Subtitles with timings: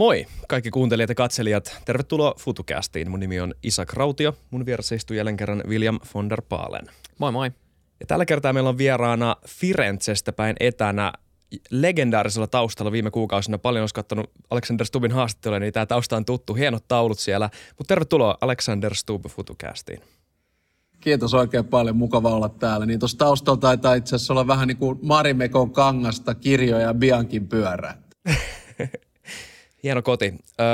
[0.00, 1.76] Moi kaikki kuuntelijat ja katselijat.
[1.84, 3.10] Tervetuloa FutuCastiin.
[3.10, 4.36] Mun nimi on Isa Krautio.
[4.50, 6.86] Mun vieressä istuu jälleen kerran William von der Paalen.
[7.18, 7.50] Moi moi.
[8.00, 11.12] Ja tällä kertaa meillä on vieraana Firenzestä päin etänä
[11.70, 13.58] legendaarisella taustalla viime kuukausina.
[13.58, 16.54] Paljon olisi katsonut Alexander Stubin haastatteluja, niin tämä tausta on tuttu.
[16.54, 17.50] Hienot taulut siellä.
[17.78, 20.00] Mutta tervetuloa Alexander Stub FutuCastiin.
[21.00, 22.86] Kiitos oikein paljon, mukava olla täällä.
[22.86, 27.48] Niin tuossa taustalla taitaa itse asiassa olla vähän niin kuin Marimekon kangasta, kirjoja ja Biankin
[27.48, 28.02] pyörää.
[29.82, 30.34] Hieno koti.
[30.60, 30.66] Öö,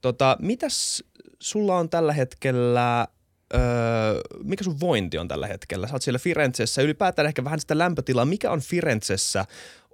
[0.00, 1.04] tota, mitäs
[1.38, 3.08] sulla on tällä hetkellä,
[3.54, 3.60] öö,
[4.44, 5.86] mikä sun vointi on tällä hetkellä?
[5.86, 8.24] Sä oot siellä Firenzessä, ylipäätään ehkä vähän sitä lämpötilaa.
[8.24, 9.44] Mikä on Firenzessä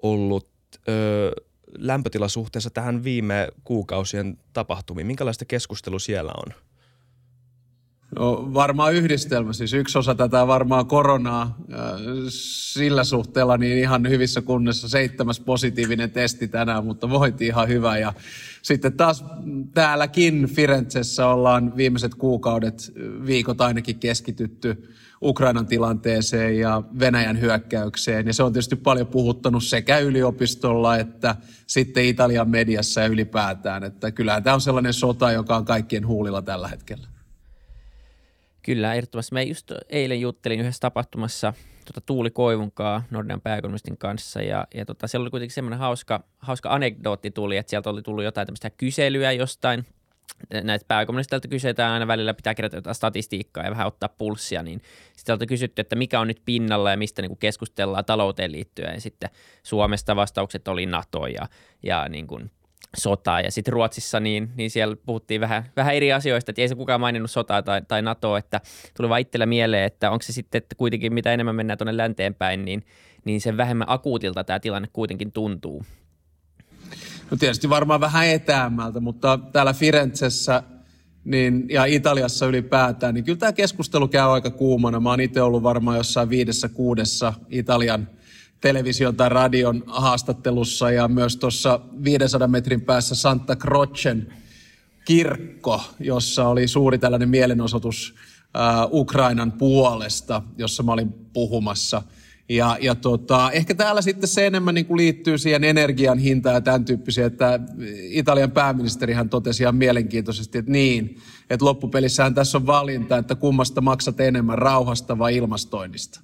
[0.03, 0.49] ollut
[0.89, 1.31] öö,
[1.79, 5.07] lämpötila suhteessa tähän viime kuukausien tapahtumiin?
[5.07, 6.55] Minkälaista keskustelua siellä on?
[8.17, 9.53] No, varmaan yhdistelmä.
[9.53, 11.59] Siis yksi osa tätä varmaan koronaa
[12.29, 17.99] sillä suhteella niin ihan hyvissä kunnissa seitsemäs positiivinen testi tänään, mutta voiti ihan hyvä.
[17.99, 18.13] Ja
[18.63, 19.25] sitten taas
[19.75, 22.93] täälläkin Firenzessä ollaan viimeiset kuukaudet,
[23.27, 28.27] viikot ainakin keskitytty Ukrainan tilanteeseen ja Venäjän hyökkäykseen.
[28.27, 33.85] Ja se on tietysti paljon puhuttanut sekä yliopistolla että sitten Italian mediassa ja ylipäätään.
[33.85, 37.09] Että kyllähän tämä on sellainen sota, joka on kaikkien huulilla tällä hetkellä.
[38.63, 39.35] Kyllä, ehdottomasti.
[39.35, 41.53] Mä just eilen juttelin yhdessä tapahtumassa
[41.85, 46.75] tota, Tuuli Koivunkaa Nordean pääekonomistin kanssa ja, ja tota, siellä oli kuitenkin semmoinen hauska, hauska
[46.75, 49.87] anekdootti tuli, että sieltä oli tullut jotain tämmöistä kyselyä jostain
[50.63, 54.83] näitä pääkommunisteilta kysytään aina välillä, pitää kerätä jotain statistiikkaa ja vähän ottaa pulssia, niin
[55.17, 58.95] sitten olta kysytty, että mikä on nyt pinnalla ja mistä niin keskustellaan talouteen liittyen.
[58.95, 59.31] Ja sitten
[59.63, 61.49] Suomesta vastaukset oli NATO ja,
[61.83, 62.51] ja niin kuin
[62.97, 63.41] sotaa.
[63.41, 67.01] Ja sitten Ruotsissa, niin, niin siellä puhuttiin vähän, vähän eri asioista, että ei se kukaan
[67.01, 68.61] maininnut sotaa tai, tai NATOa, että
[68.97, 72.35] tuli vaan itsellä mieleen, että onko se sitten, että kuitenkin mitä enemmän mennään tuonne länteen
[72.35, 72.85] päin, niin,
[73.25, 75.85] niin sen vähemmän akuutilta tämä tilanne kuitenkin tuntuu.
[77.31, 80.63] No tietysti varmaan vähän etäämmältä, mutta täällä Firenzessä
[81.25, 85.01] niin, ja Italiassa ylipäätään, niin kyllä tämä keskustelu käy aika kuumana.
[85.01, 88.09] Mä oon itse ollut varmaan jossain viidessä kuudessa Italian
[88.61, 94.33] television tai radion haastattelussa ja myös tuossa 500 metrin päässä Santa Crocen
[95.05, 98.15] kirkko, jossa oli suuri tällainen mielenosoitus
[98.57, 102.03] äh, Ukrainan puolesta, jossa mä olin puhumassa.
[102.49, 106.61] Ja, ja tota, ehkä täällä sitten se enemmän niin kuin liittyy siihen energian hintaan ja
[106.61, 107.61] tämän tyyppisiä, että
[108.11, 111.17] Italian pääministerihän totesi ihan mielenkiintoisesti, että niin,
[111.51, 116.21] että loppupelissähän tässä on valinta, että kummasta maksat enemmän, rauhasta vai ilmastoinnista.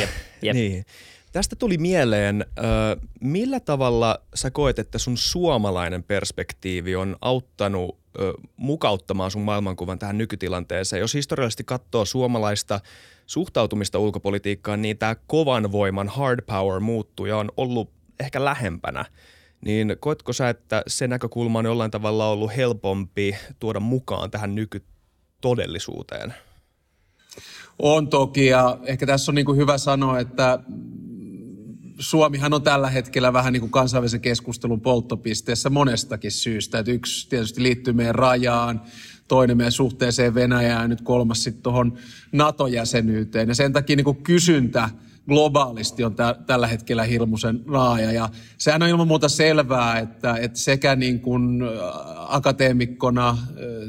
[0.00, 0.10] Jep,
[0.42, 0.54] jep.
[0.54, 0.84] niin.
[1.34, 2.46] Tästä tuli mieleen,
[3.20, 7.98] millä tavalla sä koet, että sun suomalainen perspektiivi on auttanut
[8.56, 11.00] mukauttamaan sun maailmankuvan tähän nykytilanteeseen?
[11.00, 12.80] Jos historiallisesti katsoo suomalaista
[13.26, 17.90] suhtautumista ulkopolitiikkaan, niin tämä kovan voiman hard power muuttuu ja on ollut
[18.20, 19.04] ehkä lähempänä.
[19.64, 26.34] Niin koetko sä, että se näkökulma on jollain tavalla ollut helpompi tuoda mukaan tähän nykytodellisuuteen?
[27.78, 30.58] On toki ja ehkä tässä on niin kuin hyvä sanoa, että
[31.98, 36.78] Suomihan on tällä hetkellä vähän niin kuin kansainvälisen keskustelun polttopisteessä monestakin syystä.
[36.78, 38.82] Että yksi tietysti liittyy meidän rajaan,
[39.28, 41.98] toinen meidän suhteeseen Venäjään ja nyt kolmas sitten tuohon
[42.32, 43.48] NATO-jäsenyyteen.
[43.48, 44.90] Ja sen takia niin kuin kysyntä
[45.28, 48.12] globaalisti on tä- tällä hetkellä hirmuisen laaja.
[48.12, 48.28] Ja
[48.58, 51.62] sehän on ilman muuta selvää, että, että sekä niin kuin
[52.28, 53.38] akateemikkona,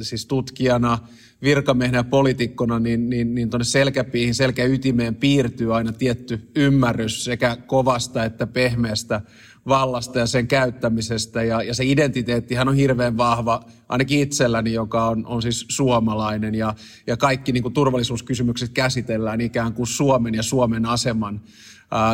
[0.01, 0.97] siis tutkijana–
[1.41, 8.23] virkamiehenä ja poliitikkona, niin, niin, niin tuonne selkäpiihin, selkäytimeen piirtyy aina tietty ymmärrys sekä kovasta
[8.23, 9.21] että pehmeästä
[9.67, 11.43] vallasta ja sen käyttämisestä.
[11.43, 16.55] Ja, ja se identiteettihän on hirveän vahva, ainakin itselläni, joka on, on siis suomalainen.
[16.55, 16.75] Ja,
[17.07, 21.41] ja kaikki niin kuin turvallisuuskysymykset käsitellään ikään kuin Suomen ja Suomen aseman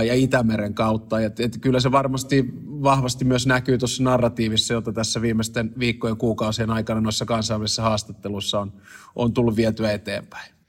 [0.05, 1.19] ja Itämeren kautta.
[1.19, 6.69] Et, et kyllä se varmasti vahvasti myös näkyy tuossa narratiivissa, jota tässä viimeisten viikkojen kuukausien
[6.69, 8.73] aikana noissa kansainvälisissä haastattelussa on,
[9.15, 10.60] on tullut vietyä eteenpäin.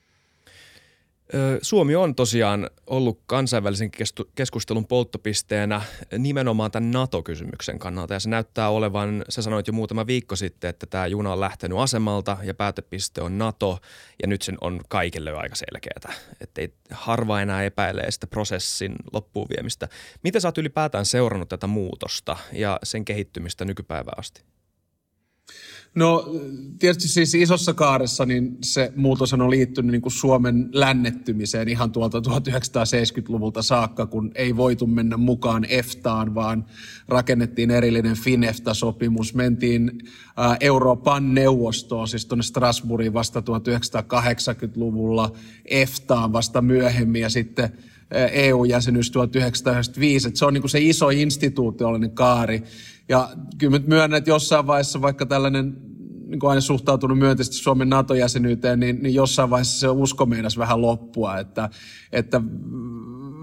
[1.63, 3.91] Suomi on tosiaan ollut kansainvälisen
[4.35, 5.83] keskustelun polttopisteenä
[6.19, 10.87] nimenomaan tämän NATO-kysymyksen kannalta ja se näyttää olevan, sä sanoit jo muutama viikko sitten, että
[10.87, 13.79] tämä juna on lähtenyt asemalta ja päätepiste on NATO
[14.23, 19.47] ja nyt sen on kaikille jo aika selkeää, ettei harva enää epäilee sitä prosessin loppuun
[19.57, 19.89] viemistä.
[20.23, 24.43] Miten sä oot ylipäätään seurannut tätä muutosta ja sen kehittymistä nykypäivään asti?
[25.95, 26.25] No
[26.79, 32.19] tietysti siis isossa kaaressa niin se muutos on liittynyt niin kuin Suomen lännettymiseen ihan tuolta
[32.19, 36.65] 1970-luvulta saakka, kun ei voitu mennä mukaan EFTAan, vaan
[37.09, 39.35] rakennettiin erillinen FINEFTA-sopimus.
[39.35, 39.91] Mentiin
[40.37, 45.33] ää, Euroopan neuvostoon, siis tuonne Strasbourgiin vasta 1980-luvulla,
[45.65, 47.73] EFTAan vasta myöhemmin ja sitten
[48.33, 52.63] EU-jäsenyys 1995, että se on niin kuin se iso instituutiollinen kaari.
[53.13, 53.29] Ja
[53.59, 55.77] kyllä nyt myönnän, että jossain vaiheessa vaikka tällainen
[56.27, 60.83] niin kuin aina suhtautunut myönteisesti Suomen NATO-jäsenyyteen, niin, niin jossain vaiheessa se usko meinas vähän
[60.83, 61.71] loppua, että,
[62.13, 62.41] että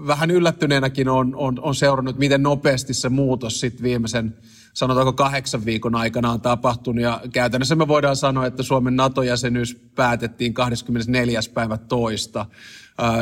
[0.06, 4.36] vähän yllättyneenäkin on, on, on seurannut, miten nopeasti se muutos sitten viimeisen
[4.74, 7.02] sanotaanko kahdeksan viikon aikana on tapahtunut.
[7.02, 11.40] Ja käytännössä me voidaan sanoa, että Suomen NATO-jäsenyys päätettiin 24.
[11.54, 12.46] päivä toista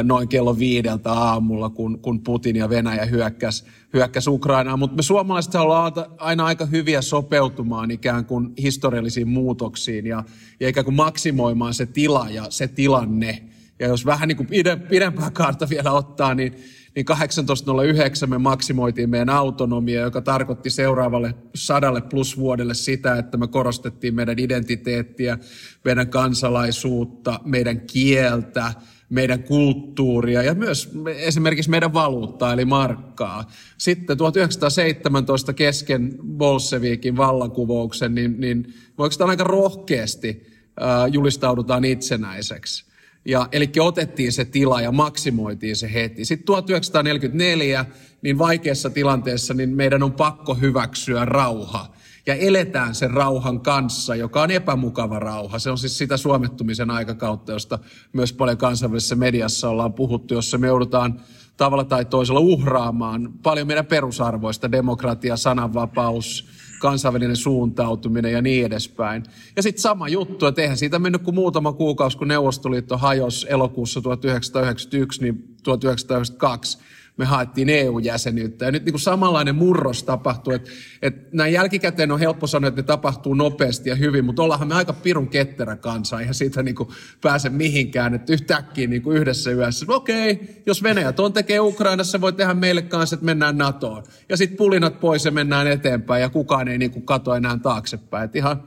[0.02, 4.78] noin kello viideltä aamulla, kun, kun Putin ja Venäjä hyökkäs, hyökkäs Ukrainaan.
[4.78, 10.24] Mutta me suomalaiset ollaan aina aika hyviä sopeutumaan ikään kuin historiallisiin muutoksiin ja,
[10.60, 13.42] ja ikään kuin maksimoimaan se tila ja se tilanne.
[13.78, 14.48] Ja jos vähän niin kuin
[14.88, 16.54] pidempää kaarta vielä ottaa, niin
[16.98, 23.46] niin 1809 me maksimoitiin meidän autonomia, joka tarkoitti seuraavalle sadalle plus vuodelle sitä, että me
[23.48, 25.38] korostettiin meidän identiteettiä,
[25.84, 28.72] meidän kansalaisuutta, meidän kieltä,
[29.08, 33.50] meidän kulttuuria ja myös esimerkiksi meidän valuuttaa eli markkaa.
[33.78, 40.46] Sitten 1917 kesken Bolshevikin vallankuvouksen, niin, niin oikeastaan aika rohkeasti
[40.82, 42.88] äh, julistaudutaan itsenäiseksi.
[43.24, 46.24] Ja, eli otettiin se tila ja maksimoitiin se heti.
[46.24, 47.86] Sitten 1944,
[48.22, 51.97] niin vaikeassa tilanteessa, niin meidän on pakko hyväksyä rauha.
[52.28, 55.58] Ja eletään sen rauhan kanssa, joka on epämukava rauha.
[55.58, 57.78] Se on siis sitä suomettumisen aikakautta, josta
[58.12, 61.20] myös paljon kansainvälisessä mediassa ollaan puhuttu, jossa me joudutaan
[61.56, 66.48] tavalla tai toisella uhraamaan paljon meidän perusarvoista, demokratia, sananvapaus,
[66.80, 69.22] kansainvälinen suuntautuminen ja niin edespäin.
[69.56, 74.00] Ja sitten sama juttu, että eihän siitä mennyt kuin muutama kuukausi, kun Neuvostoliitto hajosi elokuussa
[74.00, 76.78] 1991, niin 1992
[77.18, 78.64] me haettiin EU-jäsenyyttä.
[78.64, 80.70] Ja nyt niin kuin samanlainen murros tapahtui, että,
[81.02, 84.74] että näin jälkikäteen on helppo sanoa, että ne tapahtuu nopeasti ja hyvin, mutta ollaanhan me
[84.74, 86.88] aika pirun ketterä kansa, eihän siitä niin kuin
[87.20, 92.20] pääse mihinkään, että yhtäkkiä niin kuin yhdessä yössä, okei, okay, jos Venäjä tuon tekee Ukrainassa,
[92.20, 94.04] voi tehdä meille kanssa, että mennään NATOon.
[94.28, 98.24] Ja sitten pulinat pois ja mennään eteenpäin ja kukaan ei niin kuin kato enää taaksepäin.
[98.24, 98.62] Että ihan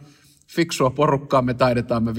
[0.48, 2.18] fiksua porukkaa me taidetaan me 5,5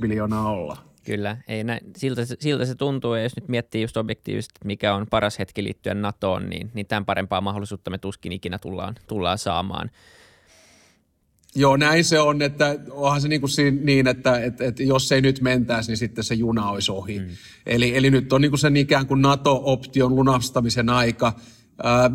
[0.00, 0.91] miljoonaa olla.
[1.04, 5.06] Kyllä, ei näin, siltä, siltä se tuntuu, ja jos nyt miettii just objektiivisesti, mikä on
[5.10, 9.90] paras hetki liittyen NATOon, niin, niin tämän parempaa mahdollisuutta me tuskin ikinä tullaan, tullaan saamaan.
[11.54, 13.50] Joo, näin se on, että onhan se niin, kuin
[13.82, 17.18] niin että, että, että jos ei nyt mentäisi, niin sitten se juna olisi ohi.
[17.18, 17.26] Mm.
[17.66, 21.32] Eli, eli nyt on niin kuin sen ikään kuin NATO-option lunastamisen aika.
[21.86, 22.14] Ähm,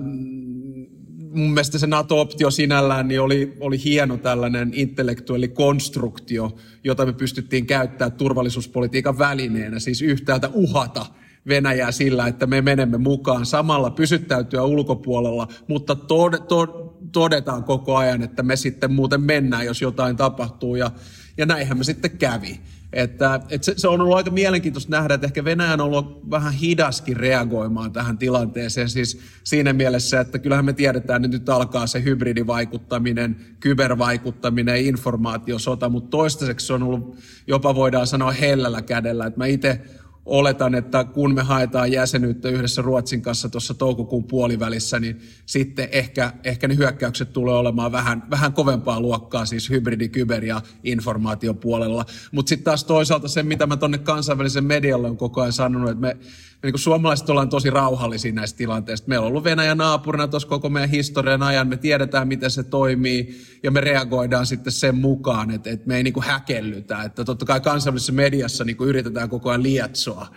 [1.29, 6.57] mun mielestä se NATO-optio sinällään niin oli, oli hieno tällainen intellektuelli konstruktio,
[6.87, 11.05] jota me pystyttiin käyttämään turvallisuuspolitiikan välineenä, siis yhtäältä uhata
[11.47, 18.23] Venäjää sillä, että me menemme mukaan samalla pysyttäytyä ulkopuolella, mutta tod- tod- todetaan koko ajan,
[18.23, 20.91] että me sitten muuten mennään, jos jotain tapahtuu ja,
[21.37, 22.59] ja näinhän me sitten kävi.
[22.93, 26.53] Että, että se, se on ollut aika mielenkiintoista nähdä, että ehkä Venäjä on ollut vähän
[26.53, 28.89] hidaskin reagoimaan tähän tilanteeseen.
[28.89, 36.09] Siis siinä mielessä, että kyllähän me tiedetään, että nyt alkaa se hybridivaikuttaminen, kybervaikuttaminen, informaatiosota, mutta
[36.09, 37.17] toistaiseksi se on ollut
[37.47, 39.25] jopa voidaan sanoa hellällä kädellä.
[39.25, 39.81] Että mä itse
[40.27, 46.33] oletan, että kun me haetaan jäsenyyttä yhdessä Ruotsin kanssa tuossa toukokuun puolivälissä, niin sitten ehkä,
[46.43, 52.05] ehkä ne hyökkäykset tulee olemaan vähän, vähän kovempaa luokkaa, siis hybridi, kyber ja informaatiopuolella.
[52.31, 56.01] Mutta sitten taas toisaalta se, mitä mä tuonne kansainvälisen medialle on koko ajan sanonut, että
[56.01, 56.17] me
[56.63, 59.07] niin kuin suomalaiset ollaan tosi rauhallisia näistä tilanteista.
[59.07, 61.67] Meillä on ollut Venäjä naapurina tuossa koko meidän historian ajan.
[61.67, 66.03] Me tiedetään, miten se toimii ja me reagoidaan sitten sen mukaan, että, että me ei
[66.03, 67.03] niin kuin häkellytä.
[67.03, 70.27] Että totta kai kansainvälisessä mediassa niin kuin yritetään koko ajan lietsoa.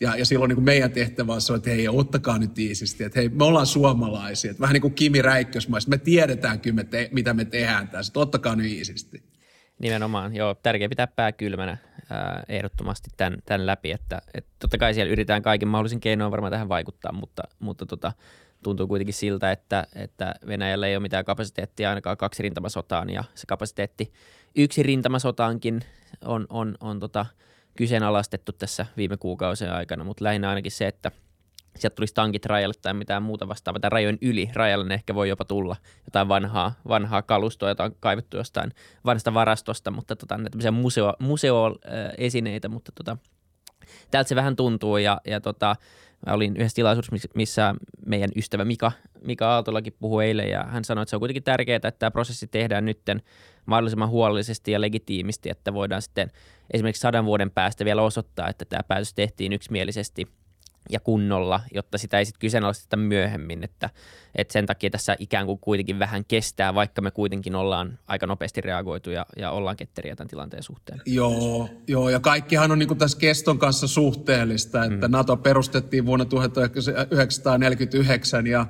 [0.00, 3.18] Ja, ja silloin niin kuin meidän tehtävä on se, että hei, ottakaa nyt iisisti, että
[3.18, 4.50] hei, me ollaan suomalaisia.
[4.50, 8.10] Että vähän niin kuin Kimi Räikkösmaista, me tiedetään kyllä, me te, mitä me tehdään tässä,
[8.10, 9.22] että ottakaa nyt iisisti.
[9.78, 11.76] Nimenomaan, joo, tärkeää pitää pää kylmänä
[12.10, 16.52] ää, ehdottomasti tämän, tämän läpi, että, että totta kai siellä yritetään kaikin mahdollisin keinoin varmaan
[16.52, 18.12] tähän vaikuttaa, mutta, mutta tota,
[18.62, 23.46] tuntuu kuitenkin siltä, että, että Venäjällä ei ole mitään kapasiteettia ainakaan kaksi rintamasotaan ja se
[23.46, 24.12] kapasiteetti
[24.56, 25.80] yksi rintamasotaankin
[26.24, 27.26] on, on, on tota,
[27.76, 31.10] kyseenalaistettu tässä viime kuukausien aikana, mutta lähinnä ainakin se, että–
[31.76, 35.28] sieltä tulisi tankit rajalle tai mitään muuta vastaavaa, tai rajojen yli rajalle ne ehkä voi
[35.28, 35.76] jopa tulla.
[36.06, 38.72] Jotain vanhaa, vanhaa kalustoa, jota on kaivettu jostain
[39.04, 43.16] vanhasta varastosta, mutta tota, tämmöisiä museo, museoesineitä, mutta tota,
[44.10, 45.76] täältä se vähän tuntuu, ja, ja tota,
[46.26, 47.74] mä olin yhdessä tilaisuudessa, missä
[48.06, 48.92] meidän ystävä Mika,
[49.24, 52.46] Mika Aaltolakin puhui eilen, ja hän sanoi, että se on kuitenkin tärkeää, että tämä prosessi
[52.46, 53.22] tehdään nytten
[53.66, 56.30] mahdollisimman huolellisesti ja legitiimisti, että voidaan sitten
[56.70, 60.26] esimerkiksi sadan vuoden päästä vielä osoittaa, että tämä päätös tehtiin yksimielisesti–
[60.90, 63.90] ja kunnolla, jotta sitä ei sitten kyseenalaisteta myöhemmin, että,
[64.34, 68.60] että sen takia tässä ikään kuin kuitenkin vähän kestää, vaikka me kuitenkin ollaan aika nopeasti
[68.60, 71.00] reagoitu ja, ja ollaan ketteriä tämän tilanteen suhteen.
[71.06, 75.12] Joo, joo ja kaikkihan on niin tässä keston kanssa suhteellista, että mm.
[75.12, 78.66] NATO perustettiin vuonna 1949 ja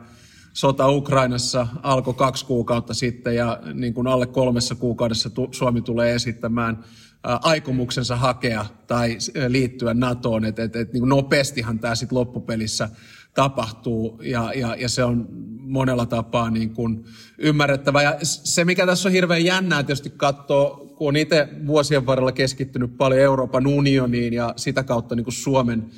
[0.52, 6.84] sota Ukrainassa alkoi kaksi kuukautta sitten ja niin kuin alle kolmessa kuukaudessa Suomi tulee esittämään
[7.22, 10.44] aikomuksensa hakea tai liittyä NATOon.
[10.44, 12.88] Et, et, et, niin nopeastihan tämä sitten loppupelissä
[13.34, 17.04] tapahtuu ja, ja, ja se on monella tapaa niin kuin
[17.38, 18.02] ymmärrettävä.
[18.02, 22.96] Ja se, mikä tässä on hirveän jännää tietysti katsoa, kun on itse vuosien varrella keskittynyt
[22.96, 25.90] paljon Euroopan unioniin ja sitä kautta niin kuin Suomen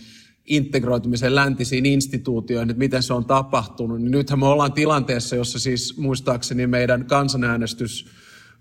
[0.47, 5.99] integroitumisen läntisiin instituutioihin, että miten se on tapahtunut, niin nythän me ollaan tilanteessa, jossa siis
[5.99, 8.07] muistaakseni meidän kansanäänestys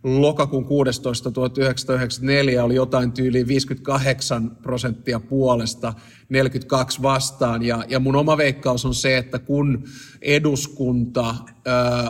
[0.03, 1.31] lokakuun 16.
[1.31, 5.93] 1994 oli jotain tyyliin 58 prosenttia puolesta,
[6.31, 7.63] 42 vastaan.
[7.63, 9.83] Ja, ja mun oma veikkaus on se, että kun
[10.21, 11.35] eduskunta,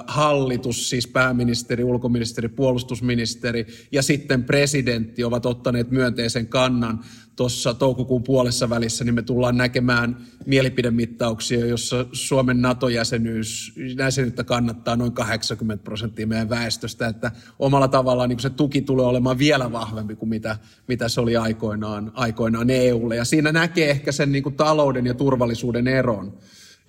[0.07, 7.03] hallitus, siis pääministeri, ulkoministeri, puolustusministeri ja sitten presidentti ovat ottaneet myönteisen kannan
[7.35, 15.11] tuossa toukokuun puolessa välissä, niin me tullaan näkemään mielipidemittauksia, jossa Suomen NATO-jäsenyys, jäsenyyttä kannattaa noin
[15.11, 20.29] 80 prosenttia meidän väestöstä, että omalla tavallaan niin se tuki tulee olemaan vielä vahvempi kuin
[20.29, 23.15] mitä, mitä se oli aikoinaan, aikoinaan EUlle.
[23.15, 26.37] Ja siinä näkee ehkä sen niin kuin talouden ja turvallisuuden eron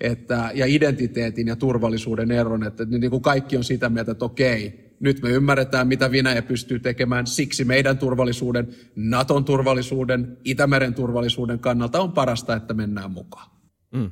[0.01, 4.93] että, ja identiteetin ja turvallisuuden eron, että niin kuin kaikki on sitä mieltä, että okei,
[4.99, 7.27] nyt me ymmärretään, mitä Venäjä pystyy tekemään.
[7.27, 13.49] Siksi meidän turvallisuuden, Naton turvallisuuden, Itämeren turvallisuuden kannalta on parasta, että mennään mukaan.
[13.93, 14.11] Mm.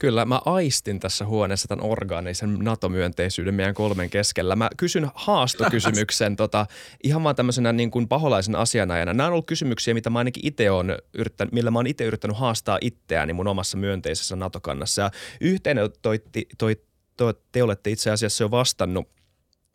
[0.00, 4.56] Kyllä, mä aistin tässä huoneessa tämän orgaanisen NATO-myönteisyyden meidän kolmen keskellä.
[4.56, 6.66] Mä kysyn haastokysymyksen tota,
[7.04, 9.14] ihan vaan tämmöisenä niin kuin paholaisen asianajana.
[9.14, 12.36] Nämä on ollut kysymyksiä, mitä mä ainakin itse on yrittänyt, millä mä oon itse yrittänyt
[12.36, 15.02] haastaa itseäni mun omassa myönteisessä NATO-kannassa.
[15.02, 16.22] Ja yhteen toi,
[16.58, 16.76] toi,
[17.16, 19.08] toi, te olette itse asiassa jo vastannut–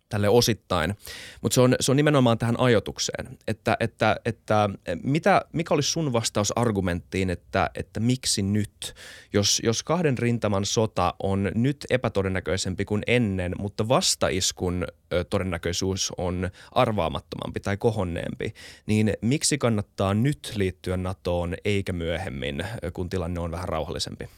[0.10, 0.96] tälle osittain.
[1.42, 4.70] Mutta se on, se on nimenomaan tähän ajotukseen, että, että, että
[5.04, 8.94] mitä, mikä olisi sun vastaus argumenttiin, että, että miksi nyt,
[9.34, 14.88] jos, jos kahden rintaman sota on nyt epätodennäköisempi kuin ennen, mutta vastaiskun
[15.30, 18.54] todennäköisyys on arvaamattomampi tai kohonneempi,
[18.86, 24.30] niin miksi kannattaa nyt liittyä NATOon eikä myöhemmin, kun tilanne on vähän rauhallisempi?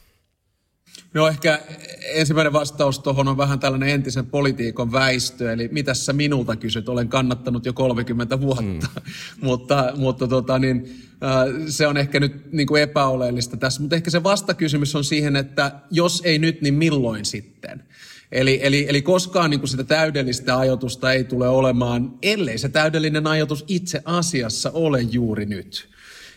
[1.14, 1.60] No ehkä
[2.02, 7.08] ensimmäinen vastaus tuohon on vähän tällainen entisen politiikon väistö, eli mitä sä minulta kysyt, olen
[7.08, 9.12] kannattanut jo 30 vuotta, mm.
[9.48, 14.10] mutta, mutta tota, niin, äh, se on ehkä nyt niin kuin epäoleellista tässä, mutta ehkä
[14.10, 17.82] se vastakysymys on siihen, että jos ei nyt, niin milloin sitten?
[18.32, 23.26] Eli, eli, eli koskaan niin kuin sitä täydellistä ajoitusta ei tule olemaan, ellei se täydellinen
[23.26, 25.88] ajoitus itse asiassa ole juuri nyt.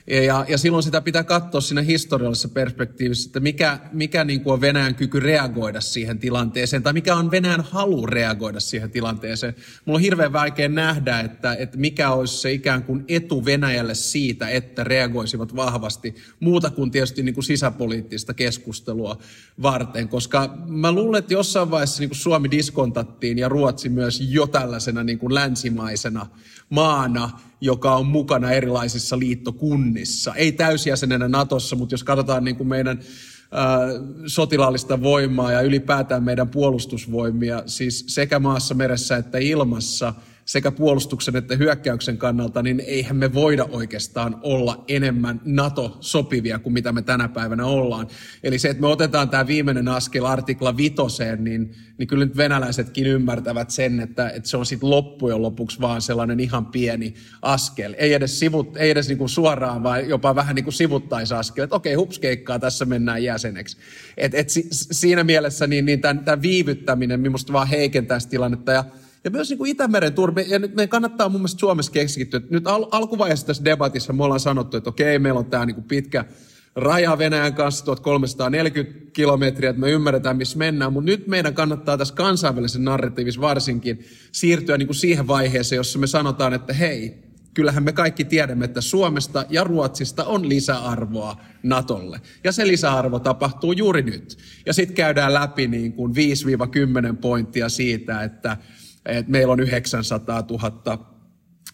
[0.08, 4.62] Ja, ja silloin sitä pitää katsoa siinä historiallisessa perspektiivissä, että mikä, mikä niin kuin on
[4.62, 9.56] Venäjän kyky reagoida siihen tilanteeseen, tai mikä on Venäjän halu reagoida siihen tilanteeseen.
[9.86, 14.50] Mulla on hirveän vaikea nähdä, että, että mikä olisi se ikään kuin etu Venäjälle siitä,
[14.50, 19.18] että reagoisivat vahvasti, muuta kuin tietysti niin kuin sisäpoliittista keskustelua
[19.62, 24.48] varten, koska mä luulen, että jossain vaiheessa niin kuin Suomi diskontattiin ja Ruotsi myös jo
[24.48, 26.28] tällaisena niin kuin länsimaisena
[26.70, 30.34] maana, joka on mukana erilaisissa liittokunnissa.
[30.36, 33.00] Ei täysjäsenenä Natossa, mutta jos katsotaan niin kuin meidän
[34.28, 40.14] sotilaallista voimaa ja ylipäätään meidän puolustusvoimia, siis sekä maassa, meressä että ilmassa–
[40.46, 46.92] sekä puolustuksen että hyökkäyksen kannalta, niin eihän me voida oikeastaan olla enemmän NATO-sopivia kuin mitä
[46.92, 48.08] me tänä päivänä ollaan.
[48.44, 53.08] Eli se, että me otetaan tämä viimeinen askel artikla vitoseen, niin, niin kyllä nyt venäläisetkin
[53.08, 57.96] ymmärtävät sen, että, että se on sitten loppujen lopuksi vaan sellainen ihan pieni askel.
[57.98, 61.94] Ei edes, sivut, ei edes niinku suoraan, vaan jopa vähän niin kuin sivuttaisaskel, että okei,
[61.94, 63.78] hupskeikkaa, tässä mennään jäseneksi.
[64.18, 68.72] Et, et si, siinä mielessä niin, niin tämän viivyttäminen minusta vaan heikentää sitä tilannetta.
[68.72, 68.86] Ja
[69.24, 72.42] ja myös niin kuin Itämeren turve, ja nyt meidän kannattaa mun mielestä Suomessa keskittyä.
[72.50, 75.86] Nyt al- alkuvaiheessa tässä debatissa me ollaan sanottu, että okei, meillä on tämä niin kuin
[75.86, 76.26] pitkä
[76.76, 82.14] raja Venäjän kanssa 1340 kilometriä, että me ymmärretään, missä mennään, mutta nyt meidän kannattaa tässä
[82.14, 87.24] kansainvälisen narratiivissa varsinkin siirtyä niin kuin siihen vaiheeseen, jossa me sanotaan, että hei,
[87.54, 92.22] kyllähän me kaikki tiedämme, että Suomesta ja Ruotsista on lisäarvoa Natolle.
[92.44, 94.38] Ja se lisäarvo tapahtuu juuri nyt.
[94.66, 96.14] Ja sitten käydään läpi niin kuin
[97.14, 98.58] 5-10 pointtia siitä, että
[99.06, 101.12] että meillä on 900 000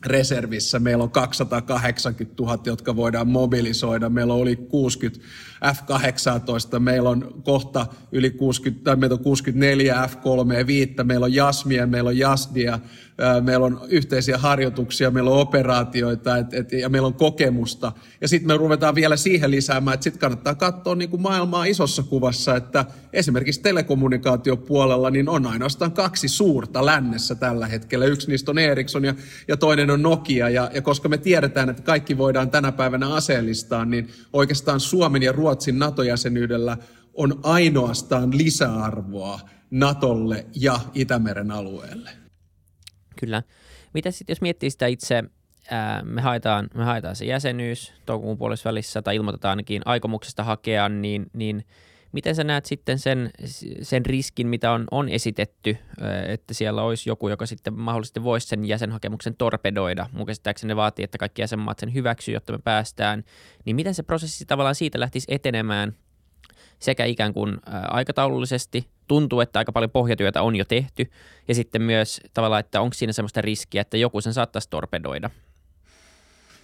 [0.06, 5.26] reservissä, meillä on 280 000, jotka voidaan mobilisoida, meillä oli 60
[5.66, 11.34] F-18, meillä on kohta yli 60, tai meillä on 64 F-3 ja 5, meillä on
[11.34, 12.80] Jasmia, meillä on Jasdia,
[13.42, 17.92] meillä on yhteisiä harjoituksia, meillä on operaatioita et, et, ja meillä on kokemusta.
[18.22, 22.04] Ja sitten me ruvetaan vielä siihen lisäämään, että sitten kannattaa katsoa niin kuin maailmaa isossa
[22.04, 28.06] kuvassa, että esimerkiksi telekommunikaatiopuolella niin on ainoastaan kaksi suurta lännessä tällä hetkellä.
[28.06, 29.16] Yksi niistä on Ericsson ja,
[29.48, 30.50] ja toinen on Nokia.
[30.50, 35.32] Ja, ja koska me tiedetään, että kaikki voidaan tänä päivänä aseellistaa, niin oikeastaan Suomen ja
[35.32, 36.78] Ruotsin NATO-jäsenyydellä
[37.14, 39.40] on ainoastaan lisäarvoa
[39.72, 42.27] Natolle ja Itämeren alueelle.
[43.20, 43.44] Kyllä.
[43.94, 45.24] Mitä sitten, jos miettii sitä itse,
[45.72, 50.90] ää, me, haetaan, me haetaan se jäsenyys toukokuun puolessa välissä tai ilmoitetaan ainakin aikomuksesta hakea,
[50.90, 51.66] niin, niin
[52.12, 53.30] miten sä näet sitten sen,
[53.82, 55.78] sen riskin, mitä on, on esitetty,
[56.28, 60.10] että siellä olisi joku, joka sitten mahdollisesti voisi sen jäsenhakemuksen torpedoida.
[60.12, 63.24] Mun käsittääkseni ne vaatii, että kaikki jäsenmaat sen hyväksyy, jotta me päästään.
[63.66, 65.96] Niin miten se prosessi tavallaan siitä lähtisi etenemään–
[66.80, 67.58] sekä ikään kuin
[67.88, 71.12] aikataulullisesti tuntuu, että aika paljon pohjatyötä on jo tehty
[71.48, 75.30] ja sitten myös tavallaan, että onko siinä semmoista riskiä, että joku sen saattaisi torpedoida.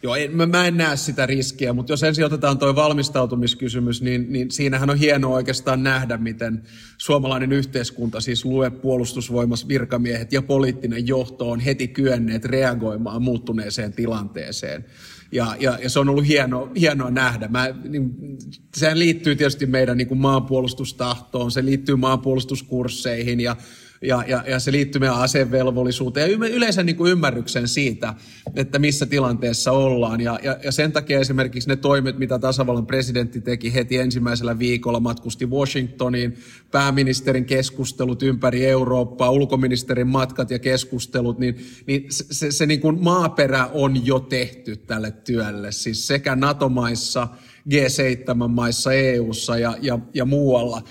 [0.04, 4.26] Joo, en, mä, mä en näe sitä riskiä, mutta jos ensin otetaan tuo valmistautumiskysymys, niin,
[4.34, 6.64] niin siinähän on hienoa oikeastaan nähdä, miten
[6.98, 14.86] suomalainen yhteiskunta, siis lue puolustusvoimas, virkamiehet ja poliittinen johto on heti kyenneet reagoimaan muuttuneeseen tilanteeseen.
[15.34, 17.48] Ja, ja, ja se on ollut hieno, hienoa nähdä.
[17.48, 18.12] Mä, niin,
[18.76, 23.56] sehän liittyy tietysti meidän niin kuin maanpuolustustahtoon, se liittyy maanpuolustuskursseihin ja
[24.04, 28.14] ja, ja, ja se liittyy meidän asevelvollisuuteen ja yleensä niin kuin ymmärryksen siitä,
[28.56, 30.22] että missä tilanteessa ollaan.
[30.22, 35.00] Ja, ja, ja sen takia esimerkiksi ne toimet, mitä tasavallan presidentti teki heti ensimmäisellä viikolla,
[35.00, 36.38] matkusti Washingtoniin,
[36.72, 43.04] pääministerin keskustelut ympäri Eurooppaa, ulkoministerin matkat ja keskustelut, niin, niin se, se, se niin kuin
[43.04, 45.72] maaperä on jo tehty tälle työlle.
[45.72, 47.28] Siis sekä NATO-maissa,
[47.70, 50.84] G7-maissa, EU:ssa ja, ja, ja muualla.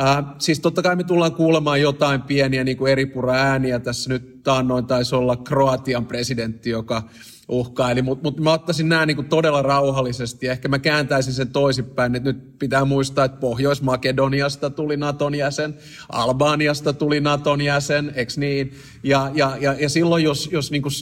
[0.00, 3.78] Äh, siis totta kai me tullaan kuulemaan jotain pieniä niin kuin eripura ääniä.
[3.78, 7.02] Tässä nyt taannoin taisi olla Kroatian presidentti, joka
[7.48, 10.48] uhkaili, mutta mut mä ottaisin nämä niin kuin todella rauhallisesti.
[10.48, 15.74] Ehkä mä kääntäisin sen toisinpäin, että nyt pitää muistaa, että Pohjois-Makedoniasta tuli Naton jäsen,
[16.08, 18.72] Albaniasta tuli Naton jäsen, eikö niin?
[19.02, 20.92] Ja, ja, ja, ja silloin, jos, jos niin kuin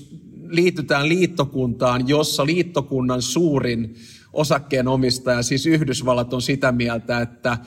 [0.49, 3.95] liitytään liittokuntaan, jossa liittokunnan suurin
[4.33, 7.59] osakkeenomistaja, siis Yhdysvallat, on sitä mieltä, että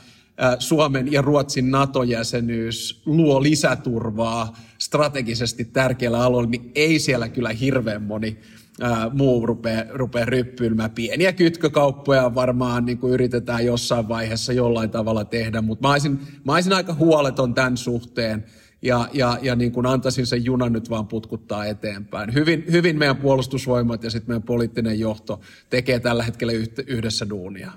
[0.59, 8.39] Suomen ja Ruotsin NATO-jäsenyys luo lisäturvaa strategisesti tärkeällä alueella, niin ei siellä kyllä hirveän moni
[8.81, 10.91] ää, muu rupea, rupea ryppyilmään.
[10.91, 16.53] Pieniä kytkökauppoja varmaan niin kuin yritetään jossain vaiheessa jollain tavalla tehdä, mutta mä olisin, mä
[16.53, 18.45] olisin aika huoleton tämän suhteen
[18.81, 22.33] ja, ja, ja niin kuin antaisin sen junan nyt vaan putkuttaa eteenpäin.
[22.33, 26.53] Hyvin, hyvin meidän puolustusvoimat ja sitten meidän poliittinen johto tekee tällä hetkellä
[26.87, 27.71] yhdessä duunia.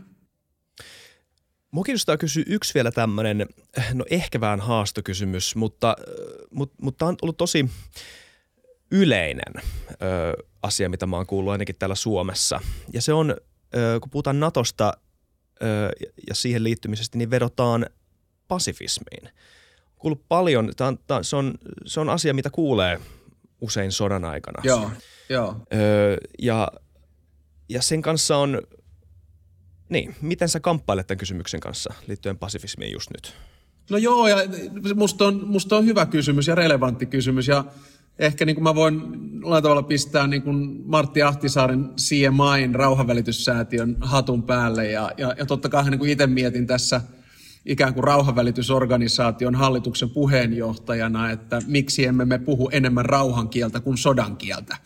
[1.73, 3.47] Mua kiinnostaa kysyä yksi vielä tämmöinen,
[3.95, 5.97] no ehkä vähän haastokysymys, mutta,
[6.51, 7.71] mutta, mutta on ollut tosi
[8.91, 12.61] yleinen ö, asia, mitä mä oon kuullut ainakin täällä Suomessa.
[12.93, 14.93] Ja se on, ö, kun puhutaan Natosta
[15.63, 15.67] ö,
[16.29, 17.87] ja siihen liittymisestä, niin vedotaan
[18.49, 19.29] pasifismiin.
[19.97, 21.55] Kuullut paljon, tää on, tää, se, on,
[21.87, 23.01] se on asia, mitä kuulee
[23.61, 24.63] usein sodan aikana.
[24.65, 24.91] Joo,
[25.29, 25.57] joo.
[25.75, 26.69] Ö, ja,
[27.69, 28.63] ja sen kanssa on
[29.93, 33.35] niin, miten sä kamppailet tämän kysymyksen kanssa liittyen pasifismiin just nyt?
[33.91, 34.37] No joo, ja
[34.95, 37.49] musta on, musta on hyvä kysymys ja relevantti kysymys.
[37.49, 37.65] Ja
[38.19, 39.03] ehkä niin kuin mä voin
[39.41, 44.91] jollain tavalla pistää niin kuin Martti Ahtisaaren CMIin rauhanvälityssäätiön hatun päälle.
[44.91, 47.01] Ja, ja, ja totta kai niin kuin itse mietin tässä
[47.67, 54.37] ikään kuin rauhanvälitysorganisaation hallituksen puheenjohtajana, että miksi emme me puhu enemmän rauhan kieltä kuin sodan
[54.37, 54.77] kieltä